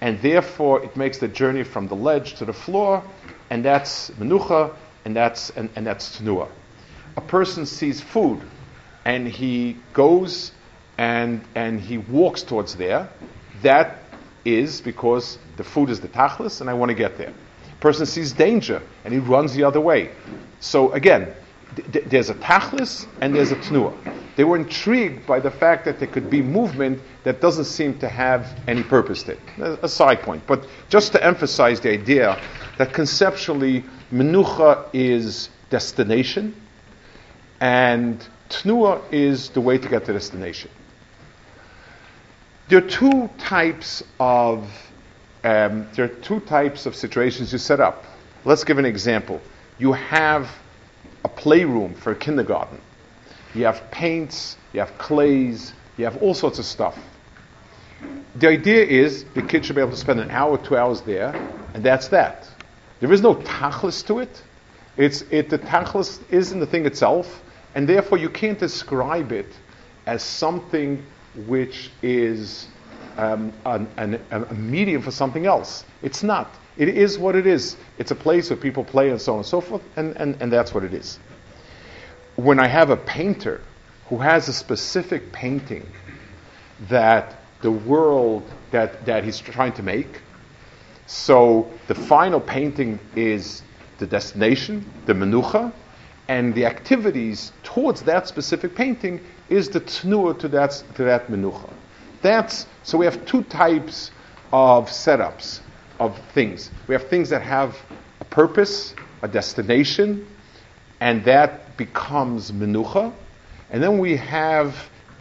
and 0.00 0.20
therefore 0.20 0.82
it 0.82 0.96
makes 0.96 1.18
the 1.18 1.28
journey 1.28 1.62
from 1.62 1.86
the 1.86 1.94
ledge 1.94 2.34
to 2.34 2.44
the 2.44 2.52
floor, 2.52 3.04
and 3.50 3.64
that's 3.64 4.10
menucha, 4.18 4.74
and 5.04 5.14
that's 5.14 5.50
and, 5.50 5.70
and 5.76 5.86
that's 5.86 6.18
tenua. 6.18 6.48
A 7.16 7.20
person 7.20 7.66
sees 7.66 8.00
food, 8.00 8.40
and 9.04 9.28
he 9.28 9.76
goes 9.92 10.50
and 10.98 11.40
and 11.54 11.80
he 11.80 11.98
walks 11.98 12.42
towards 12.42 12.74
there. 12.74 13.08
That 13.62 13.98
is 14.44 14.80
because 14.80 15.38
the 15.56 15.62
food 15.62 15.88
is 15.88 16.00
the 16.00 16.08
tachlis, 16.08 16.60
and 16.60 16.68
I 16.68 16.74
want 16.74 16.88
to 16.88 16.96
get 16.96 17.16
there. 17.16 17.32
A 17.82 17.90
person 17.90 18.06
sees 18.06 18.30
danger, 18.30 18.80
and 19.04 19.12
he 19.12 19.18
runs 19.18 19.54
the 19.54 19.64
other 19.64 19.80
way. 19.80 20.12
So 20.60 20.92
again, 20.92 21.34
there's 22.06 22.30
a 22.30 22.34
tachlis 22.34 23.08
and 23.20 23.34
there's 23.34 23.50
a 23.50 23.56
tnua. 23.56 23.92
They 24.36 24.44
were 24.44 24.56
intrigued 24.56 25.26
by 25.26 25.40
the 25.40 25.50
fact 25.50 25.84
that 25.86 25.98
there 25.98 26.06
could 26.06 26.30
be 26.30 26.42
movement 26.42 27.02
that 27.24 27.40
doesn't 27.40 27.64
seem 27.64 27.98
to 27.98 28.08
have 28.08 28.56
any 28.68 28.84
purpose 28.84 29.24
to 29.24 29.32
it. 29.32 29.40
A 29.82 29.88
side 29.88 30.22
point. 30.22 30.46
But 30.46 30.64
just 30.90 31.10
to 31.14 31.24
emphasize 31.24 31.80
the 31.80 31.90
idea 31.90 32.40
that 32.78 32.92
conceptually, 32.92 33.84
menucha 34.12 34.88
is 34.92 35.50
destination 35.68 36.54
and 37.58 38.24
tnua 38.48 39.02
is 39.10 39.48
the 39.48 39.60
way 39.60 39.76
to 39.76 39.88
get 39.88 40.04
to 40.04 40.12
destination. 40.12 40.70
There 42.68 42.78
are 42.78 42.88
two 42.88 43.28
types 43.38 44.04
of 44.20 44.70
um, 45.44 45.88
there 45.94 46.04
are 46.04 46.14
two 46.22 46.40
types 46.40 46.86
of 46.86 46.94
situations 46.94 47.52
you 47.52 47.58
set 47.58 47.80
up. 47.80 48.04
Let's 48.44 48.64
give 48.64 48.78
an 48.78 48.84
example. 48.84 49.40
You 49.78 49.92
have 49.92 50.50
a 51.24 51.28
playroom 51.28 51.94
for 51.94 52.12
a 52.12 52.16
kindergarten. 52.16 52.80
You 53.54 53.64
have 53.64 53.90
paints, 53.90 54.56
you 54.72 54.80
have 54.80 54.96
clays, 54.98 55.74
you 55.96 56.04
have 56.04 56.16
all 56.22 56.34
sorts 56.34 56.58
of 56.58 56.64
stuff. 56.64 56.98
The 58.36 58.48
idea 58.48 58.84
is 58.84 59.24
the 59.34 59.42
kid 59.42 59.64
should 59.66 59.76
be 59.76 59.82
able 59.82 59.92
to 59.92 59.96
spend 59.96 60.20
an 60.20 60.30
hour, 60.30 60.56
two 60.58 60.76
hours 60.76 61.02
there, 61.02 61.34
and 61.74 61.84
that's 61.84 62.08
that. 62.08 62.48
There 63.00 63.12
is 63.12 63.20
no 63.20 63.34
tachlis 63.34 64.06
to 64.06 64.20
it. 64.20 64.42
It's, 64.96 65.22
it 65.30 65.50
the 65.50 65.58
tachlis 65.58 66.20
is 66.30 66.52
in 66.52 66.60
the 66.60 66.66
thing 66.66 66.86
itself, 66.86 67.42
and 67.74 67.88
therefore 67.88 68.18
you 68.18 68.30
can't 68.30 68.58
describe 68.58 69.32
it 69.32 69.52
as 70.06 70.22
something 70.22 71.04
which 71.46 71.90
is 72.02 72.68
um, 73.16 73.52
an, 73.64 73.88
an, 73.96 74.20
a 74.30 74.54
medium 74.54 75.02
for 75.02 75.10
something 75.10 75.46
else. 75.46 75.84
It's 76.02 76.22
not. 76.22 76.54
It 76.76 76.88
is 76.88 77.18
what 77.18 77.36
it 77.36 77.46
is. 77.46 77.76
It's 77.98 78.10
a 78.10 78.14
place 78.14 78.50
where 78.50 78.56
people 78.56 78.84
play 78.84 79.10
and 79.10 79.20
so 79.20 79.32
on 79.32 79.38
and 79.38 79.46
so 79.46 79.60
forth, 79.60 79.82
and, 79.96 80.16
and, 80.16 80.40
and 80.40 80.52
that's 80.52 80.72
what 80.72 80.84
it 80.84 80.94
is. 80.94 81.18
When 82.36 82.58
I 82.58 82.66
have 82.66 82.90
a 82.90 82.96
painter 82.96 83.60
who 84.08 84.18
has 84.18 84.48
a 84.48 84.52
specific 84.52 85.32
painting 85.32 85.86
that 86.88 87.36
the 87.60 87.70
world 87.70 88.42
that, 88.70 89.04
that 89.06 89.24
he's 89.24 89.38
trying 89.38 89.72
to 89.74 89.82
make, 89.82 90.20
so 91.06 91.70
the 91.88 91.94
final 91.94 92.40
painting 92.40 92.98
is 93.14 93.62
the 93.98 94.06
destination, 94.06 94.90
the 95.06 95.12
menucha, 95.12 95.72
and 96.28 96.54
the 96.54 96.64
activities 96.64 97.52
towards 97.62 98.02
that 98.02 98.26
specific 98.26 98.74
painting 98.74 99.20
is 99.48 99.68
the 99.68 99.80
tnua 99.80 100.38
to 100.38 100.48
that, 100.48 100.70
to 100.94 101.04
that 101.04 101.28
menucha. 101.28 101.70
That's, 102.22 102.66
so 102.84 102.96
we 102.96 103.04
have 103.04 103.26
two 103.26 103.42
types 103.44 104.12
of 104.52 104.88
setups 104.88 105.60
of 105.98 106.18
things. 106.32 106.70
We 106.86 106.94
have 106.94 107.08
things 107.08 107.28
that 107.30 107.42
have 107.42 107.76
a 108.20 108.24
purpose, 108.24 108.94
a 109.22 109.28
destination, 109.28 110.26
and 111.00 111.24
that 111.24 111.76
becomes 111.76 112.52
menucha. 112.52 113.12
And 113.70 113.82
then 113.82 113.98
we 113.98 114.16
have 114.16 114.76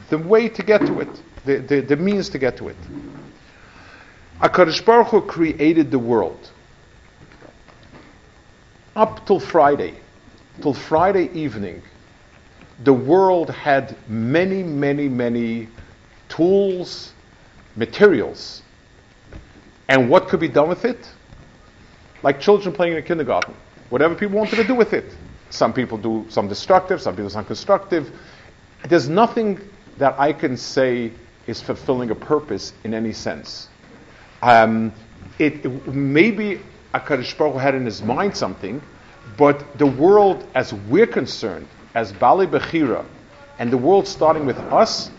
the 0.09 0.17
way 0.17 0.47
to 0.49 0.63
get 0.63 0.85
to 0.85 0.99
it, 0.99 1.21
the, 1.45 1.57
the, 1.57 1.79
the 1.81 1.95
means 1.95 2.29
to 2.29 2.37
get 2.37 2.57
to 2.57 2.69
it. 2.69 2.77
HaKadosh 4.41 4.83
Baruch 4.85 5.07
Hu 5.07 5.21
created 5.21 5.91
the 5.91 5.99
world. 5.99 6.51
Up 8.95 9.25
till 9.25 9.39
Friday, 9.39 9.95
till 10.61 10.73
Friday 10.73 11.31
evening, 11.33 11.81
the 12.83 12.93
world 12.93 13.49
had 13.49 13.95
many, 14.09 14.63
many, 14.63 15.07
many 15.07 15.69
tools, 16.31 17.13
materials 17.75 18.61
and 19.91 20.09
what 20.09 20.29
could 20.29 20.39
be 20.39 20.47
done 20.47 20.69
with 20.69 20.85
it? 20.85 21.05
Like 22.23 22.39
children 22.39 22.73
playing 22.73 22.93
in 22.93 22.99
a 22.99 23.01
kindergarten. 23.01 23.53
Whatever 23.89 24.15
people 24.15 24.37
wanted 24.37 24.55
to 24.55 24.63
do 24.63 24.73
with 24.73 24.93
it. 24.93 25.13
Some 25.49 25.73
people 25.73 25.97
do 25.97 26.25
some 26.29 26.47
destructive, 26.47 27.01
some 27.01 27.13
people 27.13 27.29
some 27.29 27.43
constructive. 27.43 28.09
There's 28.87 29.09
nothing 29.09 29.59
that 29.97 30.17
I 30.17 30.31
can 30.31 30.55
say 30.55 31.11
is 31.45 31.61
fulfilling 31.61 32.09
a 32.09 32.15
purpose 32.15 32.71
in 32.85 32.93
any 32.93 33.11
sense. 33.11 33.67
Um, 34.41 34.93
it, 35.39 35.65
it, 35.65 35.87
maybe 35.87 36.61
Akadosh 36.93 37.37
Baruch 37.37 37.59
had 37.59 37.75
in 37.75 37.83
his 37.83 38.01
mind 38.01 38.37
something, 38.37 38.81
but 39.37 39.77
the 39.77 39.85
world, 39.85 40.47
as 40.55 40.73
we're 40.73 41.05
concerned, 41.05 41.67
as 41.95 42.13
Bali 42.13 42.47
Bechira, 42.47 43.05
and 43.59 43.73
the 43.73 43.77
world 43.77 44.07
starting 44.07 44.45
with 44.45 44.57
us, 44.57 45.11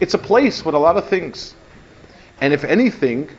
It's 0.00 0.14
a 0.14 0.18
place 0.18 0.64
with 0.64 0.74
a 0.74 0.78
lot 0.78 0.96
of 0.96 1.08
things. 1.08 1.54
And 2.40 2.52
if 2.52 2.64
anything, 2.64 3.30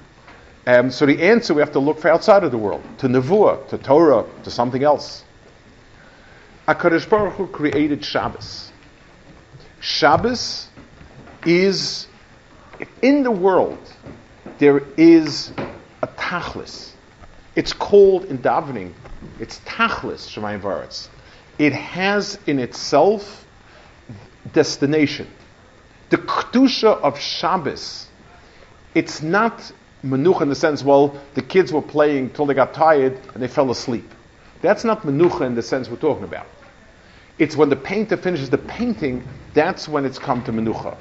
um, 0.68 0.92
so 0.92 1.06
the 1.06 1.22
answer 1.22 1.54
we 1.54 1.62
have 1.62 1.72
to 1.72 1.80
look 1.80 2.00
for 2.00 2.10
outside 2.10 2.44
of 2.44 2.51
the 2.51 2.58
world, 2.58 2.84
to 3.00 3.08
Nevuah, 3.08 3.70
to 3.70 3.78
Torah, 3.78 4.25
to 4.44 4.51
something 4.51 4.84
else. 4.84 5.24
HaKadosh 6.68 7.10
Baruch 7.10 7.34
Hu 7.34 7.48
created 7.48 8.04
Shabbos. 8.04 8.72
Shabbos 9.80 10.68
is, 11.46 12.08
in 13.01 13.24
the 13.24 13.32
world, 13.32 13.80
there 14.58 14.84
is 14.98 15.51
a 16.04 16.08
tachlis. 16.08 16.92
It's 17.56 17.74
called 17.74 18.25
in 18.25 18.39
davening, 18.39 18.94
it's 19.39 19.60
tachlis, 19.62 20.30
Shemayim 20.30 20.62
Varetz. 20.62 21.08
It 21.58 21.74
has 21.74 22.38
in 22.46 22.60
itself 22.60 23.46
destination. 24.54 25.28
The 26.10 26.18
kedusha 26.18 27.00
of 27.01 27.20
Shabbos, 27.20 28.08
it's 28.96 29.22
not 29.22 29.72
menucha 30.04 30.42
in 30.42 30.50
the 30.50 30.56
sense, 30.56 30.84
well, 30.84 31.16
the 31.36 31.42
kids 31.42 31.72
were 31.72 31.82
playing 31.82 32.32
till 32.32 32.46
they 32.46 32.54
got 32.54 32.74
tired 32.74 33.20
and 33.34 33.44
they 33.44 33.48
fell 33.48 33.70
asleep. 33.70 34.10
That's 34.62 34.84
not 34.84 35.04
menucha 35.04 35.42
in 35.42 35.56
the 35.56 35.62
sense 35.62 35.89
we're 35.89 35.98
talking 35.98 36.24
about. 36.24 36.48
It's 37.38 37.56
when 37.56 37.70
the 37.70 37.75
painter 37.75 38.18
finishes 38.18 38.50
the 38.50 38.58
painting, 38.58 39.25
that's 39.54 39.88
when 39.88 40.06
it's 40.06 40.20
come 40.20 40.44
to 40.44 40.51
menucha. 40.51 40.98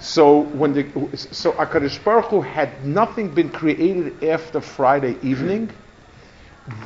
So 0.00 0.42
when 0.42 0.72
the 0.74 1.16
so 1.16 1.52
Akadosh 1.52 2.02
Baruch 2.04 2.26
Hu 2.26 2.40
had 2.40 2.84
nothing 2.84 3.30
been 3.30 3.50
created 3.50 4.22
after 4.22 4.60
Friday 4.60 5.16
evening, 5.22 5.70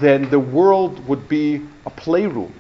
then 0.01 0.31
the 0.31 0.39
world 0.39 1.07
would 1.07 1.29
be 1.29 1.63
a 1.85 1.91
playroom 1.91 2.55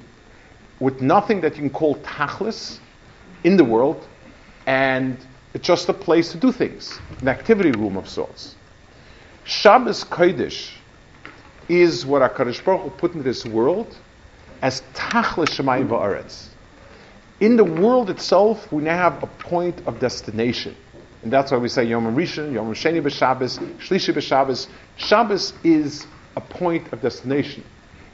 with 0.80 1.00
nothing 1.00 1.40
that 1.42 1.56
you 1.56 1.60
can 1.62 1.70
call 1.70 1.94
tachlis 1.96 2.80
in 3.44 3.56
the 3.56 3.64
world, 3.64 4.06
and 4.66 5.16
it's 5.54 5.66
just 5.66 5.88
a 5.88 5.94
place 5.94 6.32
to 6.32 6.38
do 6.38 6.52
things, 6.52 6.98
an 7.20 7.28
activity 7.28 7.72
room 7.72 7.96
of 7.96 8.08
sorts. 8.08 8.54
Shabbos 9.44 10.04
Kodesh 10.04 10.72
is 11.68 12.06
what 12.06 12.22
Akadosh 12.22 12.64
Baruch 12.64 12.82
Hu 12.82 12.90
put 12.90 13.12
into 13.12 13.24
this 13.24 13.44
world 13.44 13.96
as 14.62 14.82
tachlis 14.94 15.50
shemayim 15.50 15.88
va'aretz. 15.88 16.48
In 17.40 17.56
the 17.56 17.64
world 17.64 18.08
itself, 18.08 18.70
we 18.72 18.84
now 18.84 18.96
have 18.96 19.22
a 19.22 19.26
point 19.26 19.82
of 19.86 19.98
destination. 19.98 20.76
And 21.22 21.32
that's 21.32 21.50
why 21.50 21.58
we 21.58 21.68
say 21.68 21.84
Yom 21.84 22.16
Rishon, 22.16 22.52
Yom 22.52 22.72
Sheni 22.72 23.02
b'Shabbos, 23.02 23.58
Shlishi 23.78 24.14
b'Shabbos. 24.14 24.68
Shabbos 24.96 25.52
is 25.64 26.06
a 26.36 26.40
point 26.40 26.92
of 26.92 27.00
destination. 27.00 27.64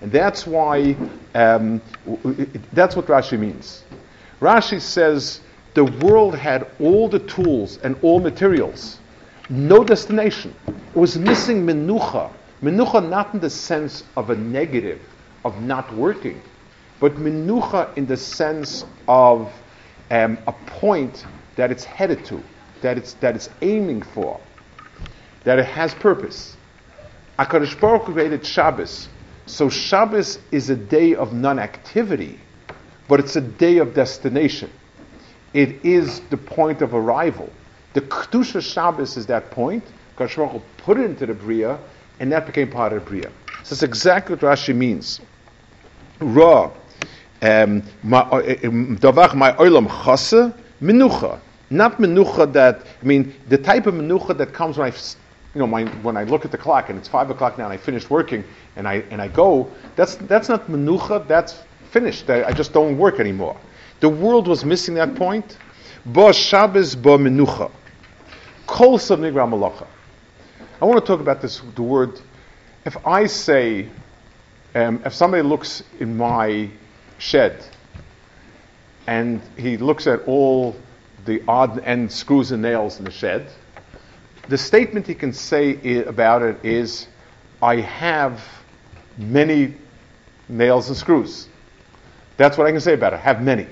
And 0.01 0.11
that's 0.11 0.47
why, 0.47 0.97
um, 1.35 1.83
that's 2.73 2.97
what 2.97 3.07
Rashi 3.07 3.39
means. 3.39 3.85
Rashi 4.41 4.81
says 4.81 5.41
the 5.75 5.85
world 5.85 6.35
had 6.35 6.67
all 6.81 7.09
the 7.09 7.19
tools 7.21 7.79
and 7.79 7.97
all 8.03 8.21
materials, 8.21 8.99
no 9.49 9.85
destination. 9.85 10.55
It 10.67 10.97
was 10.97 11.19
missing 11.19 11.67
menucha. 11.67 12.33
Menucha 12.63 13.09
not 13.09 13.35
in 13.35 13.41
the 13.41 13.51
sense 13.51 14.05
of 14.17 14.31
a 14.31 14.37
negative, 14.37 15.01
of 15.45 15.63
not 15.63 15.95
working, 15.95 16.41
but 17.01 17.15
menucha 17.15 17.97
in 17.97 18.07
the 18.07 18.17
sense 18.17 18.85
of 19.07 19.53
um, 20.11 20.39
a 20.47 20.53
point 20.67 21.25
that 21.57 21.71
it's 21.71 21.85
headed 21.85 22.25
to, 22.27 22.43
that 22.81 22.99
it's, 22.99 23.15
that 23.15 23.37
it's 23.37 23.49
aiming 23.63 24.03
for, 24.03 24.41
that 25.45 25.59
it 25.59 25.67
has 25.67 25.95
purpose. 25.95 26.57
HaKadosh 27.39 27.81
Baruch 27.81 28.05
created 28.05 28.45
Shabbos. 28.45 29.09
So 29.47 29.69
Shabbos 29.69 30.41
is 30.51 30.71
a 30.71 30.77
day 30.77 31.15
of 31.15 31.33
non-activity, 31.33 32.41
but 33.07 33.21
it's 33.21 33.37
a 33.37 33.41
day 33.41 33.79
of 33.79 33.95
destination. 33.95 34.71
It 35.55 35.85
is 35.85 36.21
the 36.31 36.37
point 36.37 36.83
of 36.83 36.95
arrival. 36.95 37.51
The 37.95 38.03
Kedusha 38.03 38.63
Shabbos 38.63 39.17
is 39.17 39.27
that 39.27 39.51
point. 39.51 39.85
Baruch 40.17 40.63
put 40.77 40.99
it 40.99 41.05
into 41.05 41.27
the 41.27 41.35
Bria, 41.35 41.79
and 42.21 42.31
that 42.33 42.47
became 42.47 42.71
part 42.71 42.93
of 42.93 43.05
the 43.05 43.11
Bria. 43.11 43.31
So 43.63 43.75
that's 43.75 43.83
exactly 43.83 44.35
what 44.35 44.43
Rashi 44.43 44.75
means. 44.75 45.21
Ra, 46.21 46.65
um, 47.43 47.83
davach 48.03 49.35
my 49.35 49.53
oilam 49.53 49.87
chase 50.05 50.53
menucha, 50.83 51.39
not 51.71 51.99
menucha 51.99 52.53
that 52.53 52.83
I 53.01 53.05
mean 53.05 53.33
the 53.49 53.59
type 53.59 53.87
of 53.87 53.95
menucha 53.95 54.37
that 54.37 54.53
comes 54.53 54.77
when 54.77 54.91
I, 54.91 54.95
you 55.55 55.61
know, 55.61 55.67
my, 55.67 55.85
when 56.03 56.17
I 56.17 56.25
look 56.25 56.45
at 56.45 56.51
the 56.51 56.59
clock 56.59 56.91
and 56.91 56.99
it's 56.99 57.09
five 57.09 57.31
o'clock 57.31 57.57
now 57.57 57.65
and 57.65 57.73
I 57.73 57.77
finished 57.77 58.11
working 58.11 58.43
and 58.77 58.89
I 58.89 59.05
and 59.11 59.23
I 59.23 59.29
go. 59.29 59.71
That's 59.95 60.17
that's 60.17 60.49
not 60.49 60.67
menucha. 60.67 61.27
That's 61.29 61.63
finished. 61.91 62.29
I, 62.29 62.45
I 62.45 62.53
just 62.53 62.73
don't 62.73 62.99
work 62.99 63.21
anymore. 63.21 63.57
The 64.01 64.09
world 64.09 64.47
was 64.47 64.65
missing 64.65 64.95
that 64.95 65.15
point. 65.15 65.57
Ba 66.07 66.33
Shabbos 66.33 66.95
ba 66.95 67.19
menucha. 67.19 67.71
Kol 68.67 68.99
nigra 68.99 69.49
malacha. 69.49 69.87
I 70.81 70.85
want 70.85 71.01
to 71.01 71.07
talk 71.07 71.21
about 71.21 71.43
this. 71.43 71.61
The 71.75 71.83
word. 71.83 72.21
If 72.85 73.07
I 73.07 73.27
say, 73.27 73.89
um, 74.75 75.03
if 75.05 75.13
somebody 75.15 75.43
looks 75.43 75.83
in 75.99 76.17
my 76.17 76.71
shed 77.19 77.65
and 79.07 79.41
he 79.57 79.77
looks 79.77 80.07
at 80.07 80.21
all 80.27 80.77
the 81.25 81.43
odd 81.49 81.81
end 81.81 82.13
screws 82.13 82.53
and 82.53 82.63
nails 82.63 82.99
in 82.99 83.05
the 83.05 83.11
shed, 83.11 83.51
the 84.49 84.57
statement 84.57 85.07
he 85.07 85.15
can 85.15 85.33
say 85.33 85.79
I- 85.85 86.09
about 86.09 86.43
it 86.43 86.65
is, 86.65 87.09
I 87.61 87.77
have 87.77 88.43
many 89.19 89.75
nails 90.49 90.89
and 90.89 90.97
screws. 90.97 91.49
That's 92.37 92.57
what 92.57 92.67
I 92.67 92.71
can 92.71 92.81
say 92.81 92.95
about 92.95 93.13
it. 93.13 93.17
I 93.17 93.21
have 93.21 93.43
many. 93.43 93.67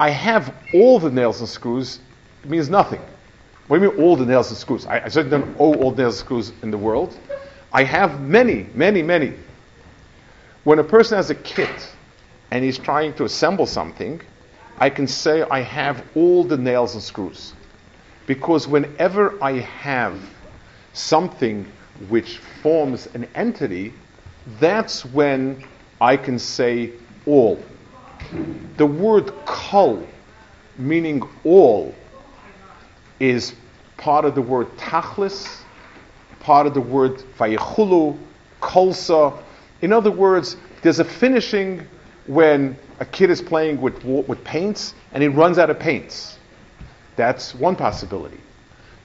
I 0.00 0.10
have 0.10 0.54
all 0.72 0.98
the 0.98 1.10
nails 1.10 1.40
and 1.40 1.48
screws 1.48 2.00
it 2.42 2.50
means 2.50 2.70
nothing. 2.70 3.00
What 3.66 3.78
do 3.78 3.84
you 3.84 3.90
mean 3.90 4.00
all 4.00 4.16
the 4.16 4.24
nails 4.24 4.48
and 4.50 4.58
screws? 4.58 4.86
I, 4.86 5.04
I 5.04 5.08
certainly 5.08 5.38
don't 5.38 5.56
owe 5.58 5.74
all 5.74 5.90
the 5.90 6.02
nails 6.02 6.20
and 6.20 6.26
screws 6.26 6.52
in 6.62 6.70
the 6.70 6.78
world. 6.78 7.18
I 7.72 7.84
have 7.84 8.20
many, 8.20 8.66
many, 8.74 9.02
many. 9.02 9.34
When 10.64 10.78
a 10.78 10.84
person 10.84 11.16
has 11.16 11.30
a 11.30 11.34
kit 11.34 11.90
and 12.50 12.64
he's 12.64 12.78
trying 12.78 13.12
to 13.14 13.24
assemble 13.24 13.66
something, 13.66 14.20
I 14.78 14.90
can 14.90 15.06
say 15.06 15.42
I 15.42 15.60
have 15.60 16.02
all 16.14 16.44
the 16.44 16.56
nails 16.56 16.94
and 16.94 17.02
screws. 17.02 17.52
Because 18.26 18.68
whenever 18.68 19.42
I 19.42 19.58
have 19.58 20.18
something 20.92 21.70
which 22.08 22.38
forms 22.62 23.08
an 23.14 23.26
entity, 23.34 23.92
that's 24.60 25.04
when 25.04 25.62
I 26.00 26.16
can 26.16 26.38
say 26.38 26.92
all. 27.26 27.60
The 28.76 28.86
word 28.86 29.32
kol, 29.44 30.06
meaning 30.76 31.22
all, 31.44 31.94
is 33.20 33.54
part 33.96 34.24
of 34.24 34.34
the 34.34 34.42
word 34.42 34.68
tachlis, 34.76 35.62
part 36.40 36.66
of 36.66 36.74
the 36.74 36.80
word 36.80 37.18
vayichulu, 37.38 38.18
kolsa. 38.60 39.42
In 39.82 39.92
other 39.92 40.10
words, 40.10 40.56
there's 40.82 40.98
a 40.98 41.04
finishing 41.04 41.86
when 42.26 42.76
a 43.00 43.04
kid 43.04 43.30
is 43.30 43.40
playing 43.40 43.80
with, 43.80 44.04
with 44.04 44.44
paints 44.44 44.94
and 45.12 45.22
he 45.22 45.28
runs 45.28 45.58
out 45.58 45.70
of 45.70 45.78
paints. 45.78 46.38
That's 47.16 47.54
one 47.54 47.76
possibility. 47.76 48.40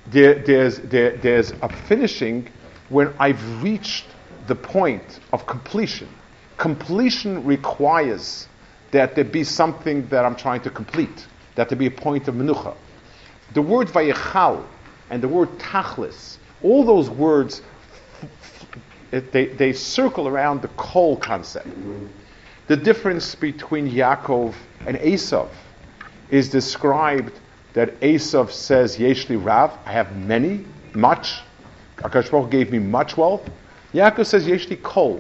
There, 0.08 0.36
there's, 0.36 0.80
there, 0.80 1.18
there's 1.18 1.52
a 1.62 1.70
finishing 1.70 2.50
when 2.90 3.14
I've 3.20 3.64
reached 3.64 4.06
the 4.48 4.56
point 4.56 5.20
of 5.32 5.48
completion. 5.48 6.10
Completion 6.58 7.46
requires 7.46 8.48
that 8.94 9.16
there 9.16 9.26
be 9.26 9.44
something 9.44 10.08
that 10.08 10.24
I'm 10.24 10.36
trying 10.36 10.62
to 10.62 10.70
complete, 10.70 11.28
that 11.56 11.68
there 11.68 11.78
be 11.78 11.88
a 11.88 11.92
point 11.92 12.28
of 12.28 12.36
menucha. 12.36 12.76
The 13.54 13.62
word 13.62 13.88
vayichal 13.88 14.64
and 15.10 15.22
the 15.22 15.28
word 15.28 15.50
tachlis, 15.58 16.38
all 16.62 16.86
those 16.86 17.10
words, 17.10 17.64
they, 19.10 19.48
they 19.48 19.74
circle 19.74 20.28
around 20.28 20.62
the 20.62 20.68
kol 20.70 21.18
concept. 21.18 21.68
The 22.68 22.78
difference 22.78 23.34
between 23.34 23.90
Yaakov 23.90 24.54
and 24.86 24.98
Esav 24.98 25.50
is 26.30 26.50
described 26.50 27.40
that 27.74 28.00
Esav 28.00 28.52
says, 28.52 28.98
Yeshli 28.98 29.44
Rav, 29.44 29.76
I 29.86 29.92
have 29.92 30.16
many, 30.16 30.66
much. 30.94 31.42
Akash 31.98 32.50
gave 32.52 32.72
me 32.72 32.78
much 32.78 33.18
wealth. 33.18 33.50
Yaakov 33.92 34.28
says, 34.28 34.46
Yeshli 34.46 34.82
Kol. 34.84 35.20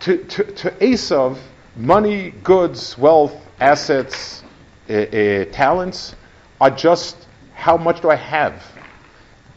To, 0.00 0.18
to, 0.18 0.44
to 0.44 0.70
Esav, 0.72 1.38
money, 1.76 2.30
goods, 2.30 2.96
wealth, 2.98 3.34
assets, 3.60 4.42
uh, 4.88 4.92
uh, 4.92 5.44
talents 5.46 6.14
are 6.60 6.70
just 6.70 7.28
how 7.54 7.76
much 7.76 8.00
do 8.00 8.10
I 8.10 8.16
have? 8.16 8.62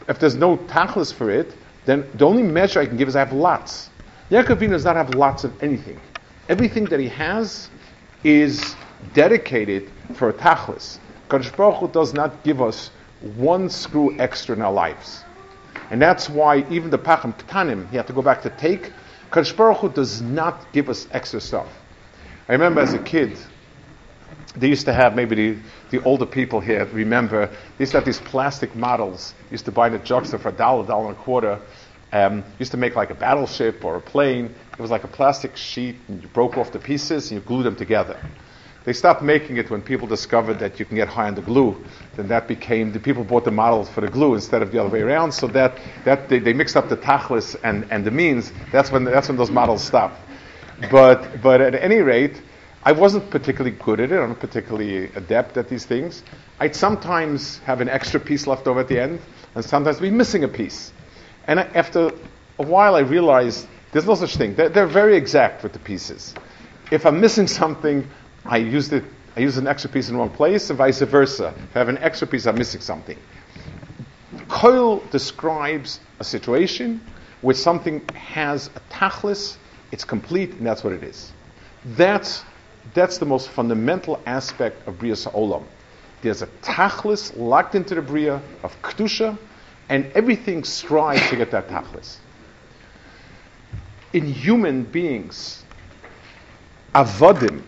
If 0.08 0.18
there's 0.18 0.36
no 0.36 0.56
tachlis 0.56 1.12
for 1.12 1.30
it, 1.30 1.54
then 1.84 2.08
the 2.14 2.24
only 2.24 2.42
measure 2.42 2.80
I 2.80 2.86
can 2.86 2.96
give 2.96 3.08
is 3.08 3.16
I 3.16 3.20
have 3.20 3.32
lots. 3.32 3.90
Yaakov 4.30 4.58
Avinu 4.58 4.70
does 4.70 4.84
not 4.84 4.96
have 4.96 5.10
lots 5.10 5.44
of 5.44 5.62
anything. 5.62 6.00
Everything 6.48 6.84
that 6.86 7.00
he 7.00 7.08
has 7.08 7.68
is 8.22 8.76
dedicated 9.12 9.90
for 10.14 10.28
a 10.28 10.32
tachlis. 10.32 10.98
Kadosh 11.28 11.54
Baruch 11.56 11.78
Hu 11.78 11.88
does 11.88 12.14
not 12.14 12.44
give 12.44 12.62
us 12.62 12.90
one 13.36 13.68
screw 13.68 14.16
extra 14.18 14.54
in 14.54 14.62
our 14.62 14.72
lives. 14.72 15.24
And 15.90 16.00
that's 16.00 16.28
why 16.28 16.64
even 16.70 16.90
the 16.90 16.98
Pacham 16.98 17.32
Ktanim, 17.32 17.88
he 17.90 17.96
had 17.96 18.06
to 18.06 18.12
go 18.12 18.22
back 18.22 18.42
to 18.42 18.50
take. 18.50 18.92
Kadosh 19.30 19.56
Baruch 19.56 19.78
Hu 19.78 19.88
does 19.90 20.22
not 20.22 20.72
give 20.72 20.88
us 20.88 21.08
extra 21.12 21.40
stuff. 21.40 21.68
I 22.48 22.52
remember 22.52 22.80
as 22.80 22.94
a 22.94 22.98
kid, 23.00 23.36
they 24.54 24.68
used 24.68 24.86
to 24.86 24.92
have 24.92 25.16
maybe 25.16 25.34
the, 25.34 25.58
the 25.90 26.02
older 26.04 26.26
people 26.26 26.60
here 26.60 26.84
remember 26.86 27.46
they 27.46 27.82
used 27.82 27.92
to 27.92 27.98
have 27.98 28.04
these 28.04 28.20
plastic 28.20 28.74
models. 28.74 29.34
Used 29.50 29.64
to 29.66 29.72
buy 29.72 29.88
in 29.88 29.94
a 29.94 29.98
drugstore 29.98 30.38
for 30.38 30.48
a 30.50 30.52
dollar 30.52 30.86
dollar 30.86 31.08
and 31.08 31.16
a 31.16 31.20
quarter. 31.20 31.60
Um, 32.12 32.44
used 32.58 32.70
to 32.70 32.76
make 32.76 32.94
like 32.94 33.10
a 33.10 33.14
battleship 33.14 33.84
or 33.84 33.96
a 33.96 34.00
plane. 34.00 34.46
It 34.46 34.80
was 34.80 34.90
like 34.90 35.04
a 35.04 35.08
plastic 35.08 35.56
sheet 35.56 35.96
and 36.08 36.22
you 36.22 36.28
broke 36.28 36.56
off 36.56 36.72
the 36.72 36.78
pieces 36.78 37.30
and 37.30 37.40
you 37.40 37.46
glued 37.46 37.64
them 37.64 37.76
together. 37.76 38.18
They 38.84 38.92
stopped 38.92 39.20
making 39.20 39.56
it 39.56 39.68
when 39.68 39.82
people 39.82 40.06
discovered 40.06 40.60
that 40.60 40.78
you 40.78 40.86
can 40.86 40.94
get 40.94 41.08
high 41.08 41.26
on 41.26 41.34
the 41.34 41.42
glue. 41.42 41.84
Then 42.14 42.28
that 42.28 42.46
became 42.46 42.92
the 42.92 43.00
people 43.00 43.24
bought 43.24 43.44
the 43.44 43.50
models 43.50 43.88
for 43.88 44.00
the 44.00 44.08
glue 44.08 44.34
instead 44.34 44.62
of 44.62 44.70
the 44.70 44.78
other 44.78 44.88
way 44.88 45.02
around. 45.02 45.32
So 45.32 45.48
that, 45.48 45.76
that 46.04 46.28
they, 46.28 46.38
they 46.38 46.52
mixed 46.52 46.76
up 46.76 46.88
the 46.88 46.96
tachlis 46.96 47.56
and, 47.64 47.90
and 47.90 48.04
the 48.04 48.12
means. 48.12 48.52
That's 48.70 48.92
when, 48.92 49.02
that's 49.02 49.26
when 49.26 49.36
those 49.36 49.50
models 49.50 49.82
stopped 49.82 50.20
but, 50.90 51.42
but 51.42 51.60
at 51.60 51.74
any 51.74 51.98
rate 51.98 52.40
I 52.86 52.92
wasn't 52.92 53.30
particularly 53.30 53.76
good 53.76 53.98
at 53.98 54.12
it. 54.12 54.16
I'm 54.16 54.28
not 54.28 54.38
particularly 54.38 55.06
adept 55.16 55.56
at 55.56 55.68
these 55.68 55.84
things. 55.84 56.22
I'd 56.60 56.76
sometimes 56.76 57.58
have 57.64 57.80
an 57.80 57.88
extra 57.88 58.20
piece 58.20 58.46
left 58.46 58.68
over 58.68 58.78
at 58.78 58.86
the 58.86 59.00
end, 59.00 59.18
and 59.56 59.64
sometimes 59.64 59.98
be 59.98 60.08
missing 60.08 60.44
a 60.44 60.48
piece. 60.48 60.92
And 61.48 61.58
I, 61.58 61.64
after 61.74 62.12
a 62.60 62.62
while, 62.62 62.94
I 62.94 63.00
realized 63.00 63.66
there's 63.90 64.06
no 64.06 64.14
such 64.14 64.36
thing. 64.36 64.54
They're, 64.54 64.68
they're, 64.68 64.86
very 64.86 65.16
exact 65.16 65.64
with 65.64 65.72
the 65.72 65.80
pieces. 65.80 66.32
If 66.92 67.04
I'm 67.06 67.20
missing 67.20 67.48
something, 67.48 68.06
I 68.44 68.58
use 68.58 68.92
it. 68.92 69.02
I 69.36 69.40
use 69.40 69.58
an 69.58 69.66
extra 69.66 69.90
piece 69.90 70.08
in 70.08 70.16
one 70.16 70.30
place, 70.30 70.70
and 70.70 70.78
vice 70.78 71.00
versa. 71.00 71.52
If 71.56 71.74
I 71.74 71.80
have 71.80 71.88
an 71.88 71.98
extra 71.98 72.28
piece, 72.28 72.46
I'm 72.46 72.56
missing 72.56 72.80
something. 72.80 73.18
Coil 74.46 75.00
describes 75.10 75.98
a 76.20 76.24
situation 76.24 77.00
where 77.40 77.56
something 77.56 78.08
has 78.14 78.70
a 78.76 78.80
tachlis, 78.94 79.56
it's 79.92 80.04
complete, 80.04 80.52
and 80.52 80.66
that's 80.66 80.82
what 80.82 80.92
it 80.92 81.02
is. 81.02 81.32
That's 81.84 82.44
that's 82.94 83.18
the 83.18 83.26
most 83.26 83.48
fundamental 83.48 84.20
aspect 84.26 84.86
of 84.86 84.98
Bria 84.98 85.16
Sa'olam. 85.16 85.64
There's 86.22 86.42
a 86.42 86.46
tachlis 86.62 87.36
locked 87.36 87.74
into 87.74 87.94
the 87.94 88.02
Bria 88.02 88.40
of 88.62 88.80
Kedusha, 88.82 89.36
and 89.88 90.06
everything 90.14 90.64
strives 90.64 91.28
to 91.30 91.36
get 91.36 91.50
that 91.50 91.68
tachlis. 91.68 92.16
In 94.12 94.26
human 94.26 94.84
beings, 94.84 95.64
avodim 96.94 97.62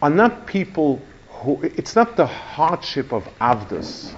are 0.00 0.10
not 0.10 0.46
people 0.46 1.00
who, 1.28 1.60
it's 1.62 1.96
not 1.96 2.16
the 2.16 2.26
hardship 2.26 3.12
of 3.12 3.24
avdus, 3.40 4.14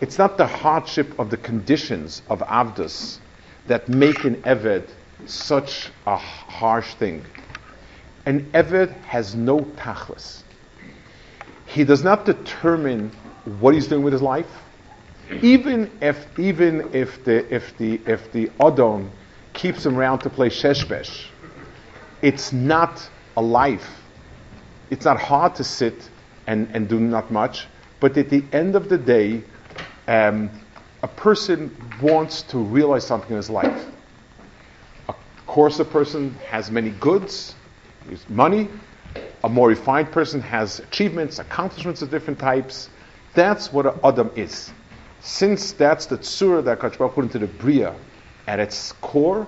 it's 0.00 0.18
not 0.18 0.36
the 0.36 0.46
hardship 0.46 1.18
of 1.18 1.30
the 1.30 1.36
conditions 1.36 2.22
of 2.28 2.40
avdus 2.40 3.18
that 3.66 3.88
make 3.88 4.24
an 4.24 4.36
eved 4.42 4.88
such 5.24 5.90
a 6.06 6.16
harsh 6.16 6.94
thing. 6.94 7.24
An 8.26 8.50
Eved 8.52 8.92
has 9.04 9.34
no 9.34 9.60
tachlis. 9.60 10.42
He 11.66 11.84
does 11.84 12.04
not 12.04 12.24
determine 12.24 13.10
what 13.60 13.74
he's 13.74 13.86
doing 13.86 14.02
with 14.02 14.12
his 14.12 14.22
life. 14.22 14.50
Even 15.42 15.90
if, 16.00 16.26
even 16.38 16.90
if 16.92 17.24
the, 17.24 17.52
if 17.54 17.76
the, 17.78 18.00
if 18.06 18.30
the 18.32 18.50
Adon 18.60 19.10
keeps 19.52 19.84
him 19.84 19.96
around 19.96 20.20
to 20.20 20.30
play 20.30 20.48
sheshbesh, 20.48 21.26
it's 22.22 22.52
not 22.52 23.08
a 23.36 23.42
life. 23.42 24.02
It's 24.90 25.04
not 25.04 25.20
hard 25.20 25.56
to 25.56 25.64
sit 25.64 26.08
and, 26.46 26.68
and 26.72 26.88
do 26.88 27.00
not 27.00 27.30
much, 27.30 27.66
but 28.00 28.16
at 28.16 28.30
the 28.30 28.44
end 28.52 28.76
of 28.76 28.88
the 28.88 28.98
day, 28.98 29.42
um, 30.06 30.50
a 31.02 31.08
person 31.08 31.74
wants 32.00 32.42
to 32.42 32.58
realize 32.58 33.04
something 33.06 33.30
in 33.30 33.36
his 33.36 33.50
life. 33.50 33.86
Course, 35.56 35.80
a 35.80 35.86
person 35.86 36.34
has 36.50 36.70
many 36.70 36.90
goods, 36.90 37.54
money. 38.28 38.68
A 39.42 39.48
more 39.48 39.68
refined 39.68 40.12
person 40.12 40.38
has 40.42 40.80
achievements, 40.80 41.38
accomplishments 41.38 42.02
of 42.02 42.10
different 42.10 42.38
types. 42.38 42.90
That's 43.32 43.72
what 43.72 43.86
an 43.86 43.98
Adam 44.04 44.30
is. 44.36 44.70
Since 45.20 45.72
that's 45.72 46.04
the 46.04 46.18
tzura 46.18 46.62
that 46.64 46.78
Kachbar 46.80 47.10
put 47.10 47.24
into 47.24 47.38
the 47.38 47.46
Bria, 47.46 47.94
at 48.46 48.60
its 48.60 48.92
core, 49.00 49.46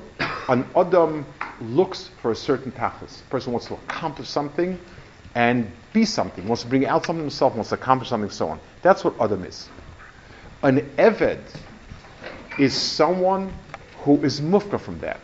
an 0.49 0.66
Adam 0.75 1.27
looks 1.61 2.09
for 2.23 2.31
a 2.31 2.35
certain 2.35 2.73
tachlis. 2.73 3.21
A 3.21 3.25
person 3.25 3.53
wants 3.53 3.66
to 3.66 3.75
accomplish 3.75 4.31
something 4.31 4.81
and 5.35 5.71
be 5.92 6.07
something, 6.07 6.49
wants 6.49 6.62
to 6.62 6.71
bring 6.71 6.87
out 6.87 7.05
something 7.05 7.25
himself, 7.25 7.55
wants 7.55 7.68
to 7.68 7.75
accomplish 7.75 8.09
something, 8.09 8.31
so 8.31 8.49
on. 8.49 8.61
That's 8.81 9.05
what 9.05 9.14
Adam 9.21 9.44
is. 9.44 9.68
An 10.62 10.81
Eved 10.97 11.42
is 12.59 12.73
someone 12.73 13.53
who 13.99 14.16
is 14.25 14.40
mufka 14.40 14.81
from 14.81 14.99
that. 15.01 15.21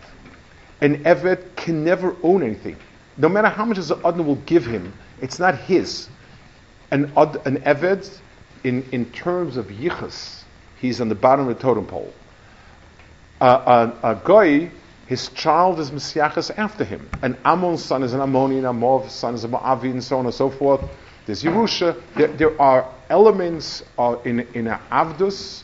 An 0.84 1.02
Eved 1.04 1.56
can 1.56 1.82
never 1.82 2.14
own 2.22 2.42
anything 2.42 2.76
no 3.16 3.28
matter 3.28 3.48
how 3.48 3.64
much 3.64 3.78
the 3.78 4.00
Adna 4.04 4.22
will 4.22 4.34
give 4.36 4.66
him, 4.66 4.92
it's 5.20 5.38
not 5.38 5.56
his. 5.56 6.08
An, 6.90 7.04
an 7.16 7.58
Eved, 7.58 8.20
in, 8.64 8.82
in 8.90 9.10
terms 9.12 9.56
of 9.56 9.66
Yichus, 9.66 10.44
he's 10.80 11.00
on 11.00 11.08
the 11.08 11.14
bottom 11.14 11.48
of 11.48 11.56
the 11.56 11.62
totem 11.62 11.86
pole. 11.86 12.12
Uh, 13.40 13.92
a, 14.02 14.10
a 14.12 14.14
Goy, 14.16 14.70
his 15.06 15.28
child 15.28 15.78
is 15.78 15.90
Messiachas 15.90 16.50
after 16.56 16.82
him. 16.84 17.08
An 17.22 17.36
Ammon's 17.44 17.84
son 17.84 18.02
is 18.02 18.14
an 18.14 18.20
Ammonian, 18.20 18.64
Amov 18.64 19.10
son 19.10 19.34
is 19.34 19.44
a 19.44 19.48
Moavi, 19.48 19.90
and 19.90 20.02
so 20.02 20.18
on 20.18 20.24
and 20.24 20.34
so 20.34 20.50
forth. 20.50 20.80
There's 21.26 21.42
Yerusha. 21.42 22.00
There, 22.14 22.28
there 22.28 22.60
are 22.60 22.90
elements 23.10 23.82
uh, 23.98 24.16
in, 24.24 24.40
in 24.54 24.66
a 24.66 24.80
Avdus, 24.90 25.63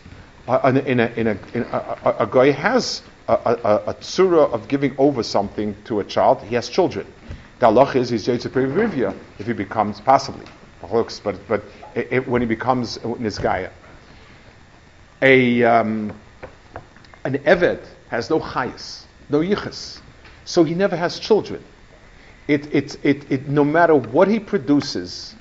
in, 0.64 0.76
a, 0.76 0.80
in, 0.80 1.00
a, 1.00 1.38
in 1.54 1.62
a, 1.62 1.98
a, 2.04 2.16
a 2.20 2.26
guy 2.26 2.50
has 2.50 3.02
a, 3.28 3.94
tsura 4.00 4.50
of 4.52 4.68
giving 4.68 4.94
over 4.98 5.22
something 5.22 5.76
to 5.84 6.00
a 6.00 6.04
child. 6.04 6.42
He 6.42 6.54
has 6.54 6.68
children. 6.68 7.06
The 7.58 7.66
halach 7.66 7.94
is 7.94 8.08
he's 8.10 8.26
Yitzhak 8.26 8.52
Rivia 8.52 9.14
if 9.38 9.46
he 9.46 9.52
becomes 9.52 10.00
possibly. 10.00 10.46
But 10.80 11.46
but 11.46 11.62
it, 11.94 12.08
it, 12.10 12.28
when 12.28 12.40
he 12.42 12.46
becomes 12.46 12.98
Nizgaya. 12.98 13.70
A 15.22 15.62
um, 15.64 16.12
an 17.24 17.38
Eved 17.38 17.84
has 18.08 18.30
no 18.30 18.40
chayas, 18.40 19.04
no 19.28 19.40
yichas, 19.40 20.00
so 20.44 20.64
he 20.64 20.74
never 20.74 20.96
has 20.96 21.18
children. 21.18 21.62
It, 22.48 22.74
it, 22.74 23.04
it, 23.04 23.30
it, 23.30 23.48
no 23.48 23.62
matter 23.62 23.94
what 23.94 24.26
he 24.26 24.40
produces, 24.40 25.34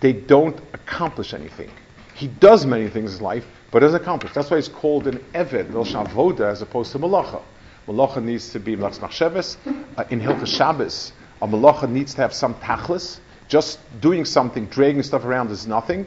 they 0.00 0.12
don't 0.12 0.58
accomplish 0.74 1.32
anything. 1.32 1.70
He 2.14 2.26
does 2.26 2.66
many 2.66 2.88
things 2.88 3.16
in 3.16 3.22
life, 3.22 3.46
but 3.70 3.80
doesn't. 3.80 4.34
That's 4.34 4.50
why 4.50 4.56
it's 4.56 4.68
called 4.68 5.06
an 5.06 5.18
Eved, 5.34 5.68
Voda, 6.08 6.46
as 6.46 6.62
opposed 6.62 6.92
to 6.92 6.98
Malacha. 6.98 7.40
Malacha 7.86 8.22
needs 8.22 8.50
to 8.50 8.60
be 8.60 8.76
Mlach 8.76 8.98
Machsheves. 8.98 9.56
Uh, 9.96 10.04
in 10.10 10.20
Hilchah 10.20 10.46
Shabbos, 10.46 11.12
a 11.42 11.46
malacha 11.46 11.88
needs 11.88 12.14
to 12.14 12.20
have 12.20 12.32
some 12.34 12.54
tachlis. 12.56 13.20
Just 13.48 13.78
doing 14.00 14.24
something, 14.24 14.66
dragging 14.66 15.02
stuff 15.02 15.24
around 15.24 15.50
is 15.50 15.66
nothing. 15.66 16.06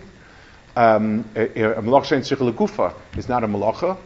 Um, 0.75 1.25
a, 1.35 1.41
a 1.43 1.81
malacha 1.81 2.13
in 2.13 2.53
gufa 2.53 2.93
is 3.17 3.27
not 3.27 3.43
a 3.43 3.47
malacha. 3.47 3.97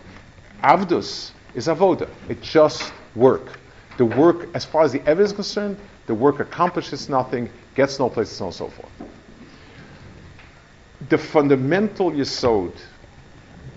Avdus 0.64 1.32
is 1.54 1.68
avoda. 1.68 2.10
It 2.30 2.42
just 2.42 2.92
work. 3.16 3.60
The 3.98 4.06
work, 4.06 4.50
as 4.54 4.66
far 4.66 4.84
as 4.84 4.92
the 4.92 5.02
evidence 5.02 5.32
is 5.32 5.36
concerned, 5.36 5.78
the 6.06 6.14
work 6.14 6.40
accomplishes 6.40 7.10
nothing, 7.10 7.50
gets 7.76 8.00
no 8.00 8.10
place, 8.10 8.30
and 8.30 8.54
so 8.54 8.66
on 8.66 8.70
and 8.70 8.76
so 8.76 8.82
forth. 8.82 9.12
The 11.10 11.18
fundamental 11.18 12.12
yisod 12.12 12.74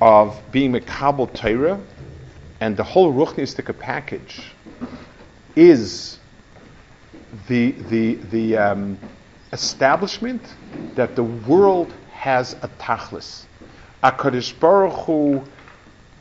of 0.01 0.41
being 0.51 0.73
Mekabel 0.73 1.33
Torah 1.33 1.81
and 2.61 2.77
the 2.77 2.85
whole 2.85 3.13
Ruchnistika 3.13 3.79
package 3.79 4.43
is 5.57 6.19
the, 7.49 7.73
the, 7.73 8.15
the 8.15 8.57
um, 8.57 8.99
establishment 9.53 10.43
that 10.95 11.17
the 11.17 11.25
world 11.25 11.93
has 12.13 12.55
a 12.63 12.69
tachlis. 12.79 13.45
HaKadosh 14.03 14.59
Baruch 14.59 15.07
Hu 15.07 15.43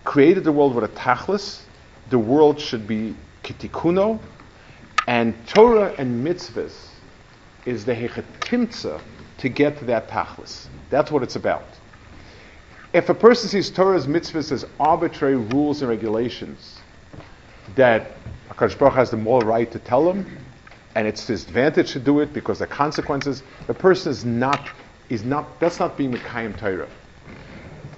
created 0.03 0.43
the 0.43 0.51
world 0.51 0.75
with 0.75 0.83
a 0.83 0.95
tachlis. 0.95 1.61
The 2.09 2.19
world 2.19 2.59
should 2.59 2.87
be 2.87 3.15
kitikuno. 3.43 4.19
And 5.07 5.35
Torah 5.47 5.93
and 5.97 6.25
mitzvahs 6.25 6.89
is 7.65 7.85
the 7.85 7.93
hechetimtza 7.93 9.01
to 9.37 9.49
get 9.49 9.77
to 9.79 9.85
that 9.85 10.09
tachlis. 10.09 10.67
That's 10.89 11.11
what 11.11 11.23
it's 11.23 11.35
about. 11.35 11.65
If 12.91 13.09
a 13.09 13.13
person 13.13 13.49
sees 13.49 13.69
Torah's 13.69 14.07
mitzvahs 14.07 14.51
as 14.51 14.65
arbitrary 14.79 15.35
rules 15.35 15.81
and 15.81 15.89
regulations 15.89 16.81
that 17.75 18.17
HaKadosh 18.49 18.79
Baruch 18.79 18.95
has 18.95 19.11
the 19.11 19.17
moral 19.17 19.43
right 19.43 19.71
to 19.71 19.77
tell 19.79 20.09
him, 20.09 20.25
and 20.95 21.07
it's 21.07 21.27
his 21.27 21.43
advantage 21.43 21.91
to 21.91 21.99
do 21.99 22.19
it 22.19 22.33
because 22.33 22.59
the 22.59 22.67
consequences, 22.67 23.43
the 23.67 23.75
person 23.75 24.11
is 24.11 24.25
not, 24.25 24.71
is 25.09 25.23
not, 25.23 25.59
that's 25.59 25.79
not 25.79 25.97
being 25.97 26.11
Mekayim 26.11 26.57
Torah. 26.57 26.87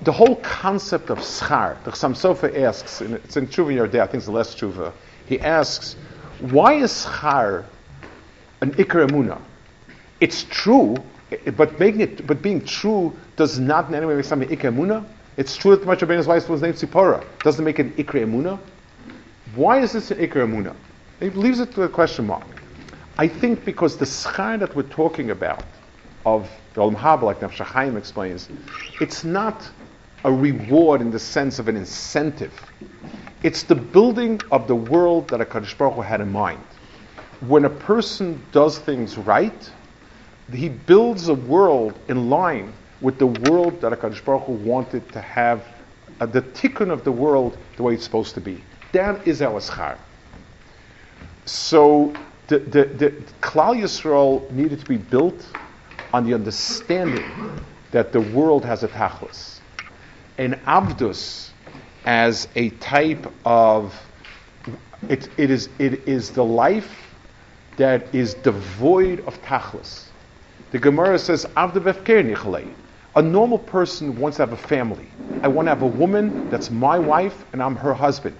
The 0.01 0.11
whole 0.11 0.35
concept 0.37 1.09
of 1.09 1.19
schar, 1.19 1.81
the 1.83 1.91
Chassam 1.91 2.13
Sofer 2.13 2.63
asks, 2.63 2.99
and 2.99 3.13
it's 3.15 3.37
in 3.37 3.47
Tshuva 3.47 3.89
Day, 3.89 4.01
I 4.01 4.05
think 4.07 4.15
it's 4.15 4.25
the 4.25 4.31
last 4.31 4.57
Tshuva, 4.59 4.91
he 5.25 5.39
asks, 5.39 5.95
why 6.39 6.73
is 6.73 6.91
schar 7.05 7.65
an 8.61 8.71
Iker 8.73 9.07
Emuna? 9.07 9.39
It's 10.19 10.43
true, 10.43 11.01
but 11.55 11.79
making 11.79 12.01
it, 12.01 12.27
but 12.27 12.41
being 12.41 12.63
true 12.63 13.15
does 13.35 13.59
not 13.59 13.87
in 13.87 13.95
any 13.95 14.05
way 14.05 14.15
make 14.15 14.25
something 14.25 14.49
Emuna. 14.49 15.05
It's 15.37 15.55
true 15.55 15.75
that 15.75 15.85
Moshe 15.85 15.99
Rabbeinu's 15.99 16.27
wife 16.27 16.49
was 16.49 16.61
named 16.61 16.75
Sipora. 16.75 17.23
Doesn't 17.43 17.63
make 17.63 17.79
it 17.79 17.95
Emuna. 17.95 18.59
Why 19.55 19.79
is 19.79 19.93
this 19.93 20.11
an 20.11 20.17
Emuna? 20.17 20.75
He 21.19 21.29
leaves 21.29 21.59
it 21.59 21.71
to 21.73 21.83
a 21.83 21.89
question 21.89 22.27
mark. 22.27 22.45
I 23.17 23.27
think 23.27 23.63
because 23.65 23.97
the 23.97 24.05
schar 24.05 24.59
that 24.59 24.75
we're 24.75 24.83
talking 24.83 25.31
about 25.31 25.63
of 26.25 26.49
the 26.73 26.81
Olam 26.81 26.95
Haba, 26.95 27.23
like 27.23 27.39
HaChaim 27.39 27.97
explains, 27.97 28.49
it's 28.99 29.23
not 29.23 29.69
a 30.23 30.31
reward 30.31 31.01
in 31.01 31.11
the 31.11 31.19
sense 31.19 31.59
of 31.59 31.67
an 31.67 31.75
incentive. 31.75 32.53
It's 33.43 33.63
the 33.63 33.75
building 33.75 34.39
of 34.51 34.67
the 34.67 34.75
world 34.75 35.29
that 35.29 35.39
HaKadosh 35.39 35.77
Baruch 35.77 35.95
Hu 35.95 36.01
had 36.01 36.21
in 36.21 36.31
mind. 36.31 36.63
When 37.41 37.65
a 37.65 37.69
person 37.69 38.43
does 38.51 38.77
things 38.77 39.17
right, 39.17 39.69
he 40.53 40.69
builds 40.69 41.27
a 41.27 41.33
world 41.33 41.99
in 42.09 42.29
line 42.29 42.73
with 42.99 43.19
the 43.19 43.27
world 43.27 43.81
that 43.81 43.91
HaKadosh 43.93 44.23
Baruch 44.23 44.43
Hu 44.45 44.53
wanted 44.53 45.11
to 45.11 45.21
have, 45.21 45.65
uh, 46.19 46.25
the 46.25 46.41
tikkun 46.41 46.91
of 46.91 47.03
the 47.03 47.11
world 47.11 47.57
the 47.75 47.83
way 47.83 47.93
it's 47.93 48.03
supposed 48.03 48.35
to 48.35 48.41
be. 48.41 48.63
That 48.91 49.27
is 49.27 49.41
our 49.41 49.59
schar. 49.59 49.97
So 51.45 52.17
the, 52.47 52.59
the, 52.59 52.85
the 52.85 53.11
Klal 53.41 53.75
Yisrael 53.81 54.49
needed 54.51 54.79
to 54.79 54.85
be 54.85 54.97
built 54.97 55.45
on 56.13 56.25
the 56.25 56.33
understanding 56.33 57.23
that 57.91 58.11
the 58.11 58.21
world 58.21 58.65
has 58.65 58.83
a 58.83 58.87
tachlis. 58.87 59.61
And 60.37 60.55
Avdus 60.65 61.51
as 62.05 62.47
a 62.55 62.69
type 62.71 63.31
of 63.45 63.95
it, 65.09 65.29
it 65.37 65.49
is 65.51 65.69
it 65.79 66.07
is 66.07 66.31
the 66.31 66.43
life 66.43 67.15
that 67.77 68.13
is 68.13 68.33
devoid 68.35 69.21
of 69.21 69.41
tachlis. 69.41 70.10
The 70.71 70.79
Gemara 70.79 71.19
says, 71.19 71.45
A 71.55 73.21
normal 73.21 73.59
person 73.59 74.17
wants 74.17 74.37
to 74.37 74.43
have 74.43 74.53
a 74.53 74.57
family. 74.57 75.05
I 75.43 75.49
want 75.49 75.65
to 75.65 75.69
have 75.71 75.81
a 75.81 75.87
woman 75.87 76.33
that's 76.49 76.71
my 76.71 76.97
wife 76.97 77.43
and 77.51 77.61
I'm 77.61 77.75
her 77.75 77.93
husband. 77.93 78.37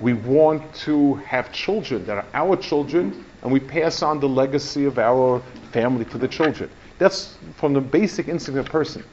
We 0.00 0.14
want 0.14 0.74
to 0.86 1.14
have 1.16 1.52
children 1.52 2.06
that 2.06 2.16
are 2.16 2.26
our 2.34 2.56
children, 2.56 3.24
and 3.42 3.52
we 3.52 3.60
pass 3.60 4.02
on 4.02 4.18
the 4.18 4.28
legacy 4.28 4.84
of 4.84 4.98
our 4.98 5.40
family 5.70 6.04
to 6.06 6.18
the 6.18 6.26
children. 6.26 6.70
That's 6.98 7.36
from 7.56 7.72
the 7.72 7.80
basic 7.80 8.26
instinct 8.26 8.58
of 8.58 8.66
a 8.66 8.70
person. 8.70 9.04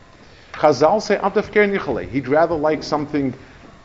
Chazal 0.54 1.00
say, 1.02 2.08
He'd 2.08 2.28
rather 2.28 2.56
like 2.56 2.82
something 2.82 3.36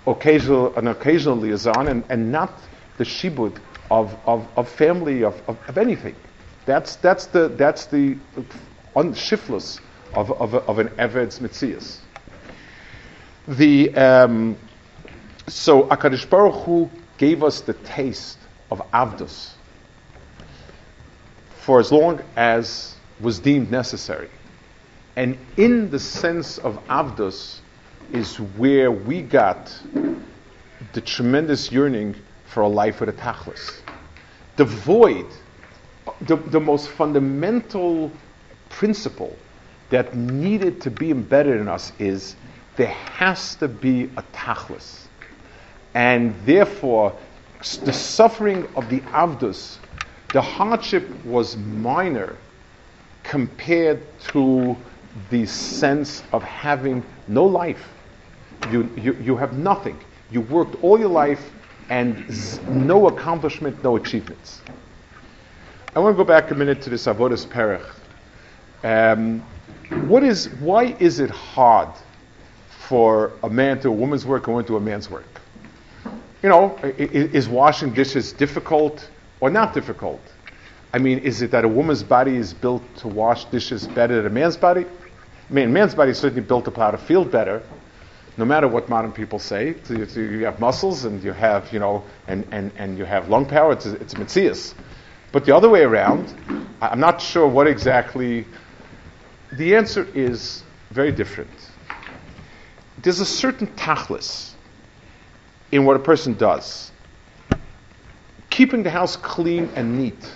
occasional, 0.07 0.75
an 0.77 0.89
occasional 0.89 1.37
liaison 1.37 1.89
and, 1.89 2.05
and 2.09 2.33
not 2.33 2.59
the 2.97 3.05
shibud 3.05 3.59
of, 3.91 4.17
of, 4.27 4.47
of 4.57 4.69
family, 4.69 5.25
of, 5.25 5.41
of, 5.47 5.59
of 5.69 5.77
anything. 5.77 6.15
That's, 6.67 6.97
that's 6.97 7.27
the, 7.27 7.49
that's 7.49 7.87
the 7.87 8.17
unshiftless 8.95 9.81
of, 10.15 10.31
of, 10.33 10.55
of 10.55 10.79
an 10.79 10.89
Eved's 10.91 11.39
Mitzias. 11.41 11.99
The, 13.49 13.95
um, 13.95 14.57
so 15.49 15.85
Akadosh 15.89 16.29
Baruch 16.29 16.65
Hu 16.65 16.91
gave 17.19 17.43
us 17.43 17.61
the 17.61 17.75
taste 17.75 18.39
of 18.71 18.81
Avdus 18.93 19.53
for 21.63 21.79
as 21.79 21.93
long 21.93 22.21
as 22.37 22.95
was 23.21 23.39
deemed 23.39 23.71
necessary. 23.71 24.29
And 25.17 25.39
in 25.57 25.91
the 25.91 25.99
sense 25.99 26.59
of 26.59 26.85
Avdus 26.89 27.61
is 28.13 28.37
where 28.37 28.91
we 28.91 29.23
got 29.23 29.73
the 30.93 31.01
tremendous 31.01 31.71
yearning 31.71 32.17
for 32.47 32.63
a 32.63 32.69
life 32.69 33.01
with 33.01 33.09
a 33.09 33.13
tachlis. 33.13 33.81
The 34.57 34.65
void, 34.65 35.27
the, 36.27 36.37
the 36.37 36.61
most 36.61 36.89
fundamental 36.89 38.13
principle 38.69 39.39
that 39.91 40.17
needed 40.17 40.81
to 40.83 40.91
be 40.91 41.11
embedded 41.11 41.61
in 41.61 41.69
us 41.69 41.93
is 41.99 42.37
there 42.77 42.87
has 42.89 43.57
to 43.57 43.69
be 43.69 44.05
a 44.17 44.23
tachlis. 44.33 45.09
And 45.95 46.35
therefore, 46.47 47.19
the 47.85 47.93
suffering 47.93 48.67
of 48.75 48.89
the 48.89 49.01
Avdus, 49.03 49.79
the 50.33 50.41
hardship 50.41 51.25
was 51.25 51.57
minor 51.57 52.39
compared 53.23 54.19
to 54.21 54.77
the 55.31 55.47
sense 55.47 56.25
of 56.33 56.43
having 56.43 57.05
no 57.29 57.45
life. 57.45 57.95
You, 58.73 58.91
you, 58.97 59.15
you 59.15 59.37
have 59.37 59.53
nothing. 59.59 60.03
You 60.31 60.41
worked 60.41 60.77
all 60.83 60.99
your 60.99 61.11
life 61.11 61.53
and 61.91 62.25
no 62.69 63.09
accomplishment, 63.09 63.83
no 63.85 63.97
achievements. 63.97 64.63
I 65.95 65.99
want 65.99 66.15
to 66.15 66.17
go 66.17 66.25
back 66.25 66.51
a 66.51 66.55
minute 66.55 66.81
to 66.83 66.91
this 66.91 67.05
Avodas 67.05 67.45
Perech. 67.47 67.85
Um, 68.83 69.41
what 70.09 70.23
is, 70.23 70.49
why 70.55 70.97
is 70.99 71.21
it 71.21 71.29
hard 71.29 71.91
for 72.89 73.33
a 73.43 73.51
man 73.51 73.79
to 73.81 73.89
a 73.89 73.93
woman's 73.93 74.25
work 74.25 74.47
and 74.47 74.49
a 74.49 74.53
woman 74.53 74.67
to 74.69 74.77
a 74.79 74.81
man's 74.81 75.11
work? 75.11 75.27
You 76.43 76.49
know, 76.49 76.79
is 76.83 77.47
washing 77.47 77.93
dishes 77.93 78.33
difficult 78.33 79.07
or 79.41 79.51
not 79.51 79.75
difficult? 79.75 80.23
I 80.95 80.99
mean, 80.99 81.19
is 81.19 81.43
it 81.43 81.51
that 81.51 81.63
a 81.63 81.69
woman's 81.69 82.03
body 82.03 82.37
is 82.37 82.55
built 82.55 82.83
to 82.97 83.09
wash 83.09 83.45
dishes 83.45 83.87
better 83.87 84.17
than 84.17 84.27
a 84.27 84.35
man's 84.35 84.57
body? 84.57 84.87
I 84.87 85.53
mean, 85.53 85.69
a 85.69 85.73
man's 85.73 85.95
body 85.95 86.13
is 86.13 86.19
certainly 86.19 86.43
built 86.43 86.65
to 86.65 86.71
plow 86.71 86.89
a 86.89 86.97
field 86.97 87.31
better, 87.31 87.63
no 88.39 88.47
matter 88.47 88.67
what 88.67 88.89
modern 88.89 89.13
people 89.13 89.39
say. 89.39 89.75
You, 89.91 90.07
so 90.07 90.21
you, 90.21 90.47
have 90.47 90.59
muscles 90.59 91.05
and 91.05 91.23
you 91.23 91.33
have, 91.33 91.71
you 91.71 91.81
know, 91.81 92.03
and, 92.29 92.49
and, 92.51 92.73
and 92.79 92.97
you 92.97 93.05
have 93.05 93.29
lung 93.29 93.45
power. 93.45 93.73
It's, 93.73 93.85
it's 93.85 94.15
Metzias. 94.15 94.73
But 95.33 95.47
the 95.47 95.57
other 95.57 95.71
way 95.71 95.83
around, 95.83 96.33
I'm 96.83 97.01
not 97.01 97.21
sure 97.21 97.49
what 97.49 97.67
exactly. 97.67 98.45
The 99.55 99.75
answer 99.75 100.07
is 100.15 100.63
very 100.91 101.11
different. 101.11 101.51
There's 103.03 103.21
a 103.21 103.27
certain 103.27 103.67
tachlis 103.69 104.53
in 105.73 105.87
what 105.87 105.97
a 105.97 106.01
person 106.01 106.35
does. 106.35 106.93
Keeping 108.51 108.83
the 108.83 108.91
house 108.91 109.17
clean 109.17 109.71
and 109.75 109.99
neat 109.99 110.31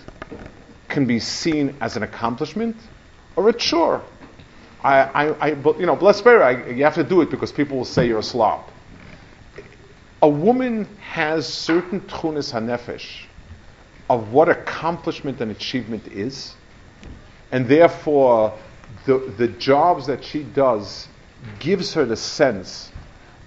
can 0.88 1.04
be 1.04 1.20
seen 1.20 1.76
as 1.82 1.98
an 1.98 2.02
accomplishment 2.02 2.76
or 3.36 3.50
a 3.50 3.52
chore. 3.52 4.02
I, 4.82 4.98
I, 5.00 5.48
I 5.48 5.48
you 5.78 5.84
know, 5.84 5.96
bless 5.96 6.24
Mary, 6.24 6.76
you 6.78 6.84
have 6.84 6.94
to 6.94 7.04
do 7.04 7.20
it 7.20 7.30
because 7.30 7.52
people 7.52 7.76
will 7.76 7.84
say 7.84 8.08
you're 8.08 8.20
a 8.20 8.22
slob. 8.22 8.70
A 10.22 10.28
woman 10.28 10.88
has 11.00 11.46
certain 11.46 12.00
tchunis 12.02 12.52
hanefesh 12.52 13.26
of 14.08 14.32
what 14.32 14.48
accomplishment 14.48 15.40
and 15.40 15.50
achievement 15.50 16.06
is, 16.08 16.54
and 17.50 17.68
therefore 17.68 18.56
the, 19.04 19.18
the 19.36 19.48
jobs 19.48 20.06
that 20.06 20.24
she 20.24 20.42
does 20.42 21.08
gives 21.58 21.94
her 21.94 22.04
the 22.04 22.16
sense 22.16 22.90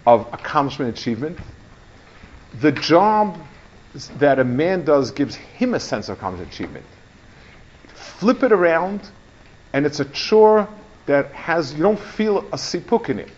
of 0.06 0.28
accomplishment 0.34 0.90
and 0.90 0.98
achievement, 0.98 1.38
the 2.62 2.72
job 2.72 3.38
that 4.18 4.40
a 4.40 4.44
man 4.44 4.84
does 4.84 5.12
gives 5.12 5.36
him 5.36 5.74
a 5.74 5.80
sense 5.80 6.10
of 6.10 6.18
accomplishment 6.18 6.54
achievement. 6.54 6.86
Flip 7.94 8.44
it 8.44 8.52
around, 8.52 9.02
and 9.74 9.86
it's 9.86 10.00
a 10.00 10.06
chore 10.06 10.68
that 11.06 11.32
has 11.32 11.74
you 11.74 11.84
don't 11.84 12.00
feel 12.00 12.40
a 12.40 12.58
sipuk 12.58 13.10
in 13.10 13.20
it. 13.20 13.32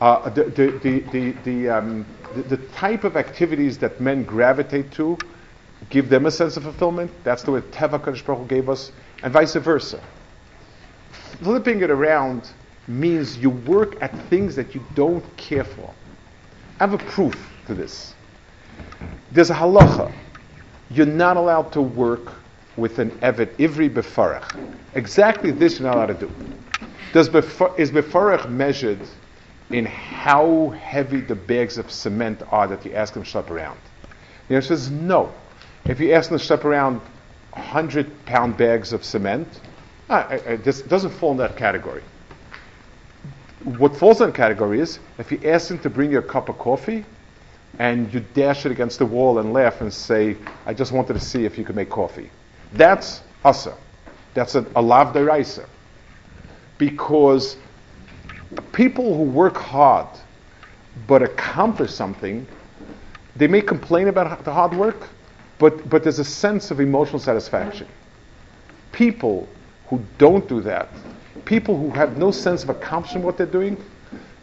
Uh, 0.00 0.28
the, 0.30 0.44
the, 0.44 0.70
the, 0.82 1.00
the, 1.12 1.30
the, 1.44 1.68
um, 1.68 2.06
the, 2.34 2.56
the, 2.56 2.56
type 2.68 3.04
of 3.04 3.16
activities 3.16 3.78
that 3.78 4.00
men 4.00 4.24
gravitate 4.24 4.90
to 4.92 5.16
give 5.88 6.08
them 6.08 6.26
a 6.26 6.30
sense 6.30 6.56
of 6.56 6.64
fulfillment. 6.64 7.10
That's 7.24 7.42
the 7.42 7.52
way 7.52 7.60
Teva 7.60 8.00
Kadosh 8.00 8.48
gave 8.48 8.68
us, 8.68 8.92
and 9.22 9.32
vice 9.32 9.54
versa. 9.54 10.00
Flipping 11.42 11.80
it 11.80 11.90
around 11.90 12.50
means 12.86 13.38
you 13.38 13.50
work 13.50 14.00
at 14.02 14.16
things 14.28 14.56
that 14.56 14.74
you 14.74 14.84
don't 14.94 15.24
care 15.36 15.64
for. 15.64 15.92
I 16.78 16.84
have 16.84 16.94
a 16.94 16.98
proof 16.98 17.34
to 17.66 17.74
this. 17.74 18.14
There's 19.30 19.50
a 19.50 19.54
halacha. 19.54 20.12
You're 20.90 21.06
not 21.06 21.36
allowed 21.36 21.72
to 21.72 21.82
work 21.82 22.32
with 22.76 22.98
an 22.98 23.10
Eved 23.20 23.54
Ivri 23.56 23.88
Befarach. 23.88 24.76
Exactly 24.94 25.50
this 25.50 25.78
you're 25.78 25.88
not 25.88 25.96
allowed 25.96 26.20
to 26.20 26.26
do. 26.26 26.30
Does 27.12 27.28
befar, 27.28 27.78
is 27.78 27.90
Befarach 27.90 28.48
measured 28.48 29.00
in 29.70 29.84
how 29.84 30.70
heavy 30.70 31.20
the 31.20 31.34
bags 31.34 31.78
of 31.78 31.90
cement 31.90 32.42
are 32.50 32.66
that 32.68 32.84
you 32.84 32.92
ask 32.94 33.14
them 33.14 33.24
to 33.24 33.30
schlep 33.30 33.50
around? 33.50 33.78
The 34.48 34.56
answer 34.56 34.74
is 34.74 34.90
no. 34.90 35.32
If 35.90 35.98
you 35.98 36.12
ask 36.12 36.30
them 36.30 36.38
to 36.38 36.44
schlep 36.44 36.64
around 36.64 37.00
100 37.54 38.24
pound 38.24 38.56
bags 38.56 38.92
of 38.92 39.04
cement, 39.04 39.48
uh, 40.08 40.38
it 40.46 40.62
doesn't 40.88 41.10
fall 41.10 41.32
in 41.32 41.38
that 41.38 41.56
category. 41.56 42.04
What 43.64 43.96
falls 43.96 44.20
in 44.20 44.28
that 44.28 44.36
category 44.36 44.78
is 44.78 45.00
if 45.18 45.32
you 45.32 45.40
ask 45.44 45.66
them 45.66 45.80
to 45.80 45.90
bring 45.90 46.12
you 46.12 46.18
a 46.18 46.22
cup 46.22 46.48
of 46.48 46.58
coffee, 46.58 47.04
and 47.80 48.12
you 48.14 48.20
dash 48.34 48.66
it 48.66 48.72
against 48.72 49.00
the 49.00 49.06
wall 49.06 49.40
and 49.40 49.52
laugh 49.52 49.80
and 49.80 49.92
say, 49.92 50.36
I 50.64 50.74
just 50.74 50.92
wanted 50.92 51.14
to 51.14 51.20
see 51.20 51.44
if 51.44 51.58
you 51.58 51.64
could 51.64 51.74
make 51.74 51.90
coffee. 51.90 52.30
That's 52.72 53.22
asa. 53.44 53.76
That's 54.34 54.54
a, 54.54 54.64
a 54.76 54.82
lav 54.82 55.12
deraisa. 55.12 55.66
Because 56.78 57.56
people 58.70 59.16
who 59.16 59.24
work 59.24 59.56
hard 59.56 60.06
but 61.08 61.22
accomplish 61.22 61.92
something, 61.92 62.46
they 63.34 63.48
may 63.48 63.60
complain 63.60 64.06
about 64.06 64.44
the 64.44 64.52
hard 64.52 64.74
work, 64.74 65.08
but, 65.60 65.90
but 65.90 66.02
there's 66.02 66.18
a 66.18 66.24
sense 66.24 66.70
of 66.70 66.80
emotional 66.80 67.18
satisfaction. 67.18 67.86
People 68.92 69.46
who 69.88 70.02
don't 70.16 70.48
do 70.48 70.62
that, 70.62 70.88
people 71.44 71.76
who 71.76 71.90
have 71.90 72.16
no 72.16 72.30
sense 72.30 72.64
of 72.64 72.70
accomplishing 72.70 73.22
what 73.22 73.36
they're 73.36 73.46
doing, 73.46 73.76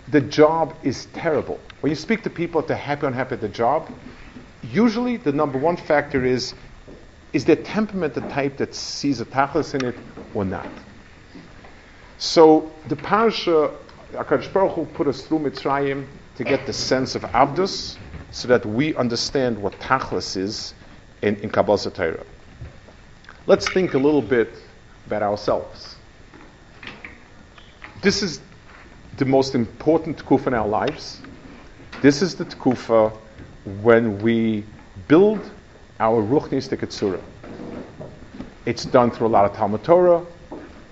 the 0.09 0.21
job 0.21 0.75
is 0.83 1.07
terrible. 1.07 1.59
When 1.81 1.89
you 1.89 1.95
speak 1.95 2.21
to 2.23 2.29
people 2.29 2.61
if 2.61 2.67
they're 2.67 2.77
happy 2.77 3.05
or 3.05 3.09
unhappy 3.09 3.33
at 3.33 3.41
the 3.41 3.49
job, 3.49 3.91
usually 4.61 5.17
the 5.17 5.31
number 5.31 5.57
one 5.57 5.75
factor 5.75 6.23
is 6.23 6.53
is 7.33 7.43
their 7.45 7.57
temperament 7.57 8.13
the 8.13 8.21
type 8.21 8.57
that 8.57 8.73
sees 8.73 9.19
a 9.19 9.25
tachlis 9.25 9.73
in 9.73 9.83
it 9.83 9.95
or 10.33 10.45
not? 10.45 10.69
So 12.19 12.71
the 12.87 12.95
parasha, 12.95 13.71
Akadosh 14.13 14.51
Baruch 14.53 14.73
Hu 14.73 14.85
put 14.85 15.07
us 15.07 15.23
through 15.23 15.39
Mitzrayim 15.39 16.05
to 16.37 16.43
get 16.43 16.65
the 16.65 16.73
sense 16.73 17.15
of 17.15 17.23
Avdus, 17.23 17.97
so 18.31 18.47
that 18.47 18.65
we 18.65 18.95
understand 18.95 19.61
what 19.61 19.79
Tachlis 19.79 20.37
is 20.37 20.73
in, 21.21 21.35
in 21.37 21.49
Kabbalah 21.49 21.77
Torah. 21.91 22.25
Let's 23.45 23.67
think 23.67 23.93
a 23.93 23.97
little 23.97 24.21
bit 24.21 24.49
about 25.05 25.23
ourselves. 25.23 25.95
This 28.01 28.21
is 28.21 28.41
the 29.17 29.25
most 29.25 29.55
important 29.55 30.23
tkufa 30.23 30.47
in 30.47 30.53
our 30.53 30.67
lives. 30.67 31.21
This 32.01 32.21
is 32.21 32.35
the 32.35 32.45
tkufa 32.45 33.11
when 33.81 34.19
we 34.19 34.65
build 35.07 35.49
our 35.99 36.21
ruchnis 36.21 36.69
Ketzura. 36.69 37.21
It's 38.65 38.85
done 38.85 39.11
through 39.11 39.27
a 39.27 39.29
lot 39.29 39.45
of 39.45 39.55
Talmud 39.55 39.83
Torah. 39.83 40.25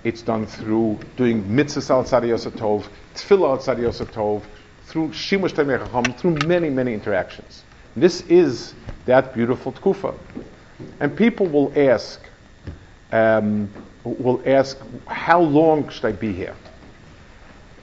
It's 0.02 0.22
done 0.22 0.46
through 0.46 0.98
doing 1.16 1.44
mitzvahs 1.44 1.90
outside 1.90 2.24
Yosef 2.24 2.54
tefillah 2.54 3.52
outside 3.52 3.78
Yosef 3.78 4.08
through 4.08 5.08
shimush 5.10 5.52
Tamei 5.52 6.18
through 6.18 6.30
many, 6.46 6.70
many 6.70 6.94
interactions. 6.94 7.64
This 7.96 8.20
is 8.22 8.74
that 9.06 9.32
beautiful 9.32 9.72
tkufa. 9.72 10.14
And 11.00 11.16
people 11.16 11.46
will 11.46 11.72
ask, 11.74 12.20
um, 13.10 13.70
will 14.04 14.42
ask, 14.44 14.78
how 15.06 15.40
long 15.40 15.88
should 15.88 16.04
I 16.04 16.12
be 16.12 16.32
here? 16.32 16.54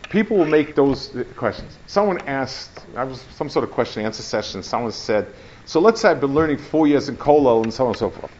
People 0.10 0.38
will 0.38 0.46
make 0.46 0.76
those 0.76 1.12
questions. 1.36 1.76
Someone 1.88 2.20
asked, 2.28 2.86
I 2.96 3.04
was 3.04 3.22
some 3.36 3.50
sort 3.50 3.64
of 3.64 3.72
question 3.72 4.02
and 4.02 4.08
answer 4.08 4.22
session. 4.22 4.62
Someone 4.62 4.92
said, 4.92 5.28
so 5.66 5.80
let's 5.80 6.02
say 6.02 6.10
I've 6.10 6.22
been 6.22 6.36
learning 6.36 6.60
four 6.60 6.88
years 6.88 7.10
in 7.10 7.18
Kollel 7.18 7.64
and 7.64 7.74
so 7.74 7.86
on 7.86 7.90
and 7.90 7.98
so 7.98 8.12
forth. 8.12 8.32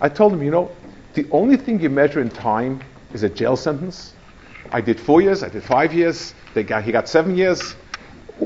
I 0.00 0.08
told 0.08 0.32
him, 0.32 0.42
you 0.42 0.50
know, 0.50 0.70
the 1.14 1.26
only 1.30 1.56
thing 1.56 1.80
you 1.80 1.90
measure 1.90 2.20
in 2.20 2.28
time 2.28 2.80
is 3.14 3.22
a 3.22 3.28
jail 3.28 3.56
sentence. 3.56 4.14
I 4.72 4.80
did 4.80 4.98
four 4.98 5.20
years, 5.20 5.44
I 5.44 5.48
did 5.48 5.62
five 5.62 5.94
years, 5.94 6.34
got, 6.54 6.82
he 6.82 6.90
got 6.90 7.08
seven 7.08 7.36
years. 7.36 7.76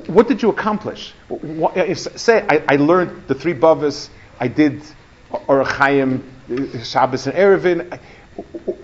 What 0.06 0.28
did 0.28 0.42
you 0.42 0.50
accomplish? 0.50 1.12
What, 1.28 1.76
if, 1.76 1.98
say 1.98 2.46
I, 2.48 2.62
I, 2.68 2.76
learned 2.76 3.26
the 3.26 3.34
three 3.34 3.54
bavas, 3.54 4.08
I 4.38 4.46
did 4.46 4.82
Orachayim, 5.32 6.22
Shabbos 6.84 7.26
and 7.26 7.36
Eruvin. 7.36 7.98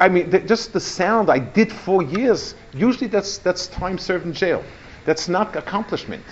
I 0.00 0.08
mean, 0.08 0.30
the, 0.30 0.40
just 0.40 0.72
the 0.72 0.80
sound, 0.80 1.30
I 1.30 1.38
did 1.38 1.72
four 1.72 2.02
years. 2.02 2.56
Usually 2.74 3.06
that's, 3.06 3.38
that's 3.38 3.68
time 3.68 3.98
served 3.98 4.26
in 4.26 4.32
jail. 4.32 4.64
That's 5.04 5.28
not 5.28 5.54
accomplishment. 5.54 6.24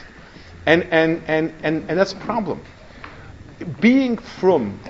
And, 0.66 0.82
and, 0.84 1.22
and, 1.28 1.54
and, 1.62 1.88
and 1.88 1.98
that's 1.98 2.12
a 2.12 2.16
problem. 2.16 2.60
Being 3.80 4.18
from, 4.18 4.80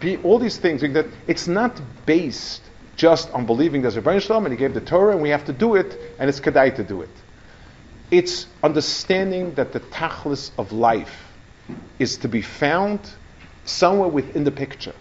be, 0.00 0.16
all 0.18 0.40
these 0.40 0.56
things, 0.56 0.80
that 0.80 1.06
it's 1.28 1.46
not 1.46 1.80
based 2.04 2.62
just 2.96 3.30
on 3.30 3.46
believing 3.46 3.82
there's 3.82 3.96
a 3.96 4.02
Ribono 4.02 4.20
Shel 4.20 4.40
Olam 4.40 4.44
and 4.44 4.52
he 4.52 4.58
gave 4.58 4.74
the 4.74 4.80
Torah 4.80 5.12
and 5.12 5.22
we 5.22 5.28
have 5.30 5.44
to 5.44 5.52
do 5.52 5.76
it 5.76 5.98
and 6.18 6.28
it's 6.28 6.40
kedai 6.40 6.74
to 6.76 6.84
do 6.84 7.02
it. 7.02 7.10
It's 8.10 8.46
understanding 8.62 9.54
that 9.54 9.72
the 9.72 9.80
tachlis 9.80 10.50
of 10.58 10.72
life 10.72 11.32
is 11.98 12.18
to 12.18 12.28
be 12.28 12.42
found 12.42 13.00
somewhere 13.64 14.08
within 14.08 14.44
the 14.44 14.50
picture. 14.50 14.94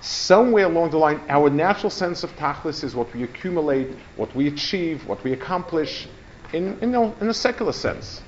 Somewhere 0.00 0.64
along 0.64 0.90
the 0.90 0.98
line, 0.98 1.20
our 1.28 1.48
natural 1.48 1.90
sense 1.90 2.24
of 2.24 2.34
tachlis 2.36 2.82
is 2.82 2.94
what 2.96 3.14
we 3.14 3.22
accumulate, 3.22 3.88
what 4.16 4.34
we 4.34 4.48
achieve, 4.48 5.06
what 5.06 5.22
we 5.22 5.32
accomplish 5.32 6.08
in, 6.52 6.78
in, 6.80 6.94
in 6.94 7.28
a 7.28 7.34
secular 7.34 7.72
sense. 7.72 8.20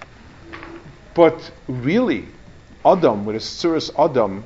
But 1.14 1.50
really, 1.66 2.26
Adam, 2.84 3.24
with 3.24 3.36
a 3.36 3.40
Suris 3.40 3.90
Adam, 3.98 4.44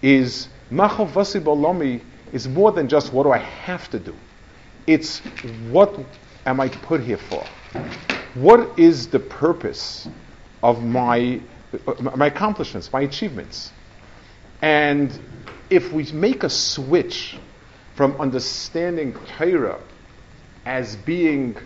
is 0.00 0.48
Machal 0.70 1.06
Vasibolomi 1.06 2.00
is 2.32 2.48
more 2.48 2.72
than 2.72 2.88
just 2.88 3.12
what 3.12 3.24
do 3.24 3.32
I 3.32 3.38
have 3.38 3.90
to 3.90 3.98
do. 3.98 4.14
It's 4.86 5.18
what 5.70 5.98
am 6.46 6.60
I 6.60 6.68
put 6.68 7.00
here 7.00 7.18
for? 7.18 7.44
What 8.34 8.78
is 8.78 9.08
the 9.08 9.18
purpose 9.18 10.08
of 10.62 10.84
my, 10.84 11.40
my 12.14 12.26
accomplishments, 12.26 12.92
my 12.92 13.00
achievements? 13.00 13.72
And 14.62 15.18
if 15.68 15.92
we 15.92 16.04
make 16.12 16.44
a 16.44 16.50
switch 16.50 17.36
from 17.96 18.14
understanding 18.20 19.16
Torah 19.36 19.80
as 20.64 20.94
being 20.96 21.56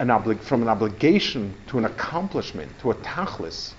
an 0.00 0.08
obli- 0.08 0.40
from 0.40 0.62
an 0.62 0.68
obligation 0.68 1.54
to 1.68 1.78
an 1.78 1.84
accomplishment, 1.84 2.76
to 2.80 2.90
a 2.90 2.94
tachlis, 2.96 3.74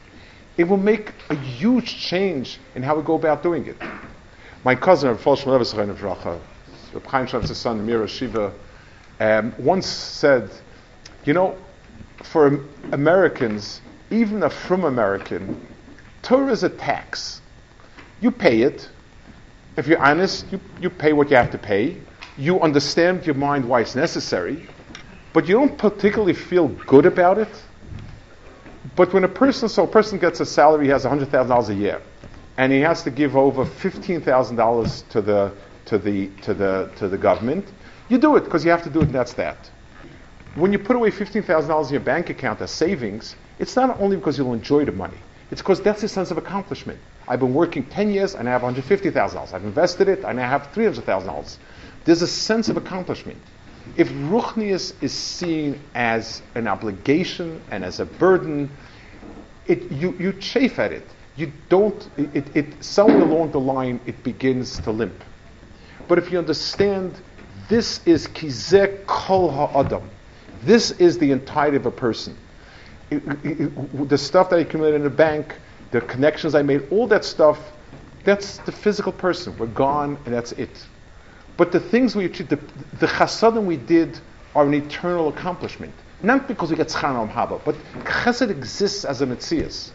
it 0.58 0.64
will 0.64 0.78
make 0.78 1.12
a 1.30 1.36
huge 1.36 1.98
change 1.98 2.60
in 2.76 2.84
how 2.84 2.96
we 2.96 3.04
go 3.04 3.16
about 3.16 3.44
doing 3.44 3.66
it. 3.68 3.76
My 4.64 4.74
cousin, 4.74 5.10
Rav 5.10 5.22
Chaim 7.06 7.28
Sham's 7.28 7.58
son, 7.58 7.86
Mira 7.86 8.08
Shiva, 8.08 8.54
um, 9.20 9.54
once 9.58 9.86
said, 9.86 10.50
you 11.26 11.34
know, 11.34 11.58
for 12.24 12.70
Americans, 12.92 13.82
even 14.12 14.44
a 14.44 14.50
from 14.50 14.84
American, 14.86 15.58
Torah 16.22 16.52
is 16.52 16.64
a 16.64 16.70
tax. 16.70 17.42
You 18.20 18.32
pay 18.32 18.62
it. 18.62 18.90
If 19.78 19.88
you're 19.88 20.02
honest, 20.04 20.52
you, 20.52 20.62
you 20.80 20.90
pay 20.90 21.14
what 21.14 21.30
you 21.32 21.38
have 21.38 21.52
to 21.52 21.58
pay. 21.58 22.04
You 22.36 22.62
understand 22.62 23.26
your 23.26 23.36
mind 23.36 23.66
why 23.66 23.82
it's 23.82 23.96
necessary, 23.96 24.68
but 25.34 25.48
you 25.48 25.56
don't 25.56 25.78
particularly 25.78 26.34
feel 26.34 26.70
good 26.70 27.06
about 27.06 27.38
it. 27.40 27.64
But 28.96 29.14
when 29.14 29.24
a 29.24 29.30
person, 29.30 29.70
so 29.70 29.86
a 29.86 29.88
person 29.88 30.20
gets 30.20 30.40
a 30.42 30.46
salary, 30.46 30.86
he 30.86 30.92
has 30.92 31.06
$100,000 31.06 31.70
a 31.70 31.76
year 31.76 32.02
and 32.58 32.72
he 32.74 32.82
has 32.82 33.04
to 33.04 33.12
give 33.12 33.36
over 33.36 33.66
fifteen 33.66 34.22
thousand 34.22 34.58
dollars 34.58 35.04
to 35.10 35.22
the 35.22 35.56
to 35.86 35.98
the 35.98 36.30
to 36.42 36.54
the 36.54 36.92
to 36.98 37.10
the 37.10 37.18
government. 37.18 37.74
You 38.10 38.18
do 38.20 38.36
it 38.38 38.46
because 38.46 38.66
you 38.66 38.72
have 38.72 38.84
to 38.84 38.90
do 38.90 39.02
it, 39.02 39.08
and 39.08 39.16
that's 39.16 39.34
that. 39.36 39.72
When 40.56 40.72
you 40.72 40.80
put 40.80 40.96
away 40.96 41.12
fifteen 41.12 41.44
thousand 41.44 41.70
dollars 41.70 41.88
in 41.88 41.94
your 41.94 42.02
bank 42.02 42.30
account 42.30 42.62
as 42.62 42.72
savings, 42.72 43.36
it's 43.60 43.76
not 43.76 44.00
only 44.00 44.18
because 44.18 44.38
you'll 44.38 44.54
enjoy 44.54 44.86
the 44.86 44.92
money. 44.92 45.18
It's 45.52 45.62
because 45.62 45.82
that's 45.82 46.02
a 46.04 46.08
sense 46.08 46.32
of 46.32 46.38
accomplishment. 46.38 47.00
I've 47.28 47.40
been 47.40 47.54
working 47.54 47.84
ten 47.84 48.12
years 48.12 48.36
and 48.36 48.48
I 48.48 48.52
have 48.52 48.64
one 48.64 48.74
hundred 48.74 48.88
fifty 48.88 49.10
thousand 49.12 49.38
dollars. 49.38 49.54
I've 49.54 49.64
invested 49.64 50.10
it 50.10 50.24
and 50.24 50.40
I 50.40 50.48
have 50.48 50.72
three 50.74 50.86
hundred 50.86 51.06
thousand 51.06 51.28
dollars. 51.28 51.60
There's 52.06 52.22
a 52.22 52.28
sense 52.28 52.70
of 52.70 52.78
accomplishment. 52.78 53.40
If 53.98 54.10
ruchnius 54.10 54.94
is 55.02 55.14
seen 55.14 55.80
as 55.94 56.42
an 56.56 56.68
obligation 56.68 57.62
and 57.70 57.86
as 57.86 58.00
a 58.00 58.06
burden, 58.06 58.70
it, 59.68 59.92
you, 59.92 60.16
you 60.18 60.34
chafe 60.34 60.80
at 60.80 60.92
it 60.92 61.08
you 61.36 61.52
don't, 61.70 62.10
it, 62.18 62.56
it, 62.56 62.84
somewhere 62.84 63.22
along 63.22 63.52
the 63.52 63.60
line, 63.60 64.00
it 64.06 64.24
begins 64.24 64.80
to 64.80 64.92
limp. 64.92 65.22
But 66.08 66.18
if 66.18 66.32
you 66.32 66.38
understand, 66.38 67.14
this 67.68 68.06
is 68.06 68.28
kizek 68.28 69.06
kol 69.06 69.52
ha'adam. 69.52 70.10
This 70.66 70.92
is 70.92 71.18
the 71.18 71.32
entirety 71.32 71.78
of 71.78 71.86
a 71.86 71.92
person. 71.92 72.38
It, 73.12 73.24
it, 73.44 74.10
the 74.10 74.18
stuff 74.18 74.50
that 74.50 74.58
I 74.58 74.60
accumulated 74.62 75.02
in 75.02 75.04
the 75.04 75.16
bank, 75.16 75.56
the 75.92 76.02
connections 76.02 76.56
I 76.56 76.64
made, 76.64 76.88
all 76.92 77.08
that 77.08 77.24
stuff, 77.24 77.60
that's 78.24 78.58
the 78.60 78.72
physical 78.72 79.12
person. 79.12 79.56
We're 79.58 79.68
gone, 79.68 80.18
and 80.26 80.34
that's 80.34 80.52
it. 80.54 80.86
But 81.58 81.72
the 81.72 81.80
things 81.80 82.16
we 82.16 82.26
achieved, 82.26 82.50
the, 82.50 82.60
the 83.00 83.08
chasadim 83.08 83.66
we 83.66 83.78
did, 83.78 84.20
are 84.56 84.66
an 84.66 84.74
eternal 84.74 85.30
accomplishment. 85.30 85.94
Not 86.24 86.48
because 86.48 86.72
we 86.72 86.78
get 86.78 86.88
schar 86.88 87.32
haba, 87.32 87.64
but 87.64 87.76
chesed 88.04 88.50
exists 88.50 89.06
as 89.06 89.22
a 89.22 89.28
mitzias 89.28 89.92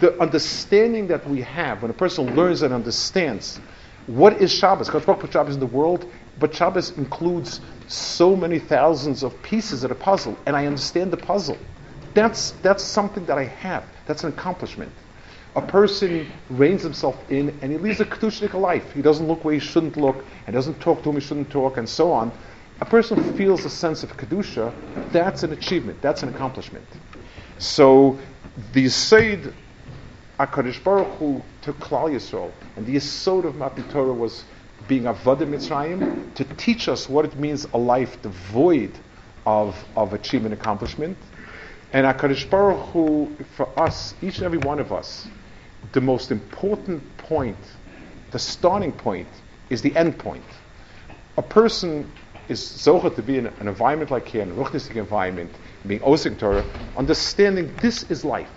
the 0.00 0.20
understanding 0.20 1.06
that 1.08 1.28
we 1.28 1.40
have 1.40 1.82
when 1.82 1.90
a 1.90 1.94
person 1.94 2.36
learns 2.36 2.62
and 2.62 2.74
understands 2.74 3.58
what 4.06 4.40
is 4.40 4.52
Shabbos. 4.52 4.90
God 4.90 5.04
put 5.04 5.32
Shabbos 5.32 5.54
in 5.54 5.60
the 5.60 5.66
world, 5.66 6.10
but 6.38 6.54
Shabbos 6.54 6.96
includes 6.98 7.60
so 7.88 8.36
many 8.36 8.58
thousands 8.58 9.22
of 9.22 9.42
pieces 9.42 9.84
of 9.84 9.90
a 9.90 9.94
puzzle, 9.94 10.36
and 10.46 10.54
I 10.54 10.66
understand 10.66 11.10
the 11.10 11.16
puzzle. 11.16 11.58
That's 12.14 12.52
that's 12.62 12.84
something 12.84 13.24
that 13.26 13.38
I 13.38 13.44
have. 13.44 13.84
That's 14.06 14.24
an 14.24 14.32
accomplishment. 14.32 14.92
A 15.56 15.62
person 15.62 16.30
reins 16.50 16.82
himself 16.82 17.16
in 17.30 17.58
and 17.62 17.72
he 17.72 17.78
leads 17.78 18.00
a 18.00 18.04
kedushnik 18.04 18.54
life. 18.54 18.92
He 18.92 19.02
doesn't 19.02 19.26
look 19.26 19.44
where 19.44 19.54
he 19.54 19.60
shouldn't 19.60 19.96
look, 19.96 20.24
and 20.46 20.54
doesn't 20.54 20.80
talk 20.80 20.98
to 20.98 21.04
whom 21.04 21.14
he 21.16 21.20
shouldn't 21.20 21.50
talk, 21.50 21.76
and 21.76 21.88
so 21.88 22.12
on. 22.12 22.30
A 22.80 22.84
person 22.84 23.34
feels 23.34 23.64
a 23.64 23.70
sense 23.70 24.02
of 24.04 24.16
kedusha. 24.16 24.72
That's 25.10 25.42
an 25.42 25.52
achievement. 25.52 26.00
That's 26.00 26.22
an 26.22 26.28
accomplishment. 26.28 26.86
So 27.58 28.18
the 28.72 28.88
Said 28.88 29.52
HaKadosh 30.38 30.84
Baruch 30.84 31.08
Hu 31.18 31.42
took 31.62 31.78
Klal 31.80 32.10
Yisrael, 32.10 32.52
and 32.76 32.86
the 32.86 32.94
Yisod 32.94 33.44
of 33.44 33.56
Matan 33.56 33.88
Torah 33.90 34.12
was 34.12 34.44
being 34.88 35.04
Avodah 35.04 35.46
Mitzrayim, 35.46 36.34
to 36.34 36.44
teach 36.56 36.88
us 36.88 37.08
what 37.08 37.24
it 37.24 37.36
means 37.36 37.66
a 37.74 37.78
life 37.78 38.20
devoid 38.22 38.90
of, 39.46 39.76
of 39.94 40.14
achievement 40.14 40.54
accomplishment. 40.54 41.16
And 41.92 42.06
HaKadosh 42.06 42.50
Baruch 42.50 42.88
Hu, 42.90 43.36
for 43.56 43.68
us, 43.78 44.14
each 44.22 44.38
and 44.38 44.44
every 44.44 44.58
one 44.58 44.80
of 44.80 44.92
us, 44.92 45.28
the 45.92 46.00
most 46.00 46.30
important 46.30 47.02
point, 47.18 47.56
the 48.30 48.38
starting 48.38 48.92
point, 48.92 49.28
is 49.70 49.82
the 49.82 49.94
end 49.94 50.18
point. 50.18 50.44
A 51.36 51.42
person 51.42 52.10
is 52.48 52.60
zocher 52.60 53.14
to 53.14 53.22
be 53.22 53.38
in 53.38 53.46
an 53.46 53.68
environment 53.68 54.10
like 54.10 54.26
here, 54.26 54.42
in 54.42 54.50
a 54.50 54.54
ruchnistic 54.54 54.96
environment, 54.96 55.50
being 55.86 56.00
osing 56.00 56.38
Torah, 56.38 56.64
understanding 56.96 57.72
this 57.80 58.04
is 58.04 58.24
life. 58.24 58.50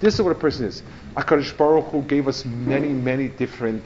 This 0.00 0.14
is 0.14 0.22
what 0.22 0.32
a 0.32 0.38
person 0.38 0.66
is. 0.66 0.82
HaKadosh 1.16 1.56
Baruch 1.56 1.86
Hu 1.86 2.02
gave 2.02 2.26
us 2.26 2.44
many, 2.44 2.88
many 2.88 3.28
different 3.28 3.84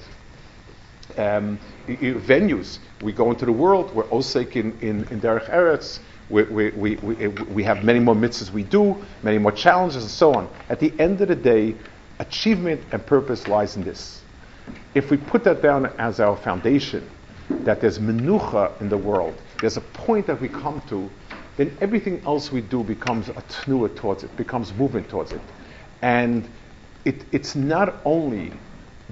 um, 1.17 1.59
venues. 1.87 2.79
We 3.03 3.13
go 3.13 3.31
into 3.31 3.47
the 3.47 3.53
world. 3.53 3.95
We're 3.95 4.05
osek 4.05 4.57
in, 4.57 4.79
in, 4.81 5.07
in 5.09 5.21
Derech 5.21 5.49
Eretz. 5.51 6.01
We, 6.31 6.43
we, 6.45 6.71
we, 6.71 6.97
we, 6.97 7.29
we 7.29 7.63
have 7.65 7.85
many 7.85 8.01
more 8.01 8.15
mitzvahs 8.15 8.51
we 8.53 8.63
do, 8.63 8.97
many 9.23 9.39
more 9.39 9.53
challenges, 9.53 10.03
and 10.03 10.11
so 10.11 10.35
on. 10.35 10.49
At 10.69 10.79
the 10.79 10.93
end 10.99 11.21
of 11.23 11.29
the 11.29 11.37
day, 11.37 11.75
achievement 12.19 12.83
and 12.93 13.05
purpose 13.05 13.49
lies 13.49 13.77
in 13.77 13.83
this. 13.83 14.23
If 14.95 15.11
we 15.11 15.17
put 15.17 15.45
that 15.45 15.63
down 15.63 15.87
as 15.99 16.21
our 16.21 16.37
foundation, 16.37 17.09
that 17.49 17.81
there's 17.81 17.99
menucha 17.99 18.79
in 18.81 18.91
the 18.91 18.99
world, 18.99 19.35
there's 19.61 19.79
a 19.79 19.81
point 19.81 20.27
that 20.27 20.39
we 20.41 20.49
come 20.49 20.83
to, 20.89 21.11
then 21.57 21.77
everything 21.81 22.23
else 22.27 22.53
we 22.53 22.61
do 22.61 22.85
becomes 22.85 23.29
a 23.31 23.43
tnua 23.49 23.95
towards 23.97 24.23
it, 24.23 24.37
becomes 24.37 24.73
movement 24.75 25.09
towards 25.09 25.33
it. 25.33 25.41
And 26.03 26.49
it, 27.05 27.25
it's 27.33 27.57
not 27.57 27.97
only 28.05 28.53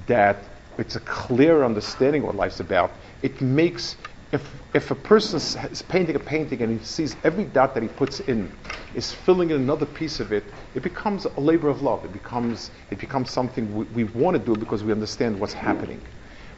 that 0.07 0.37
it's 0.79 0.97
a 0.97 1.01
clear 1.01 1.65
understanding 1.65 2.23
what 2.23 2.35
life's 2.35 2.61
about, 2.61 2.93
it 3.23 3.41
makes, 3.41 3.97
if, 4.33 4.43
if 4.75 4.91
a 4.91 4.95
person 4.95 5.37
is 5.37 5.83
painting 5.83 6.17
a 6.17 6.21
painting 6.21 6.63
and 6.63 6.79
he 6.79 6.85
sees 6.85 7.17
every 7.25 7.45
dot 7.45 7.75
that 7.75 7.83
he 7.83 7.89
puts 7.89 8.21
in 8.21 8.53
is 8.95 9.13
filling 9.13 9.51
in 9.51 9.57
another 9.57 9.87
piece 9.87 10.21
of 10.21 10.33
it, 10.33 10.45
it 10.75 10.83
becomes 10.83 11.25
a 11.25 11.41
labor 11.41 11.69
of 11.69 11.83
love. 11.83 12.05
It 12.05 12.13
becomes, 12.13 12.71
it 12.91 12.99
becomes 12.99 13.31
something 13.31 13.75
we, 13.75 13.85
we 13.87 14.05
want 14.05 14.37
to 14.37 14.43
do 14.43 14.57
because 14.57 14.85
we 14.85 14.93
understand 14.93 15.39
what's 15.39 15.53
happening. 15.53 16.01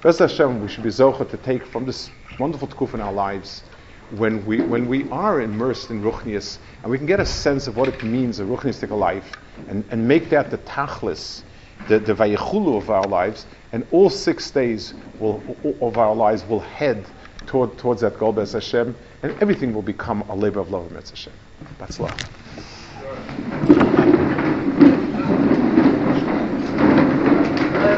Best 0.02 0.20
Hashem, 0.20 0.60
we 0.60 0.68
should 0.68 0.84
be 0.84 0.90
zocher 0.90 1.28
to 1.28 1.36
take 1.38 1.66
from 1.66 1.84
this 1.84 2.10
wonderful 2.38 2.68
tkuf 2.68 2.94
in 2.94 3.00
our 3.00 3.12
lives 3.12 3.64
when 4.10 4.44
we, 4.46 4.60
when 4.60 4.88
we 4.88 5.08
are 5.10 5.40
immersed 5.40 5.90
in 5.90 6.02
Ruchnias 6.02 6.58
and 6.82 6.90
we 6.90 6.96
can 6.96 7.06
get 7.06 7.20
a 7.20 7.26
sense 7.26 7.66
of 7.66 7.76
what 7.76 7.88
it 7.88 8.02
means, 8.02 8.40
a 8.40 8.44
Ruchniistic 8.44 8.90
life, 8.90 9.36
and, 9.68 9.84
and 9.90 10.06
make 10.06 10.30
that 10.30 10.50
the 10.50 10.58
tachlis, 10.58 11.42
the, 11.86 11.98
the 11.98 12.14
vayichulu 12.14 12.76
of 12.76 12.90
our 12.90 13.06
lives, 13.06 13.46
and 13.72 13.86
all 13.90 14.10
six 14.10 14.50
days 14.50 14.94
will, 15.18 15.42
of 15.80 15.98
our 15.98 16.14
lives 16.14 16.44
will 16.44 16.60
head 16.60 17.06
toward, 17.46 17.78
towards 17.78 18.00
that 18.02 18.18
goal, 18.18 18.32
Bez 18.32 18.52
Hashem, 18.52 18.94
and 19.22 19.34
everything 19.40 19.72
will 19.72 19.82
become 19.82 20.22
a 20.28 20.34
labor 20.34 20.60
of 20.60 20.70
love, 20.70 20.92
Bez 20.92 21.10
Hashem. 21.10 21.32
That's 21.78 21.98
love. 21.98 22.18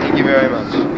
Thank 0.01 0.19
you 0.19 0.25
very 0.25 0.51
much. 0.51 0.90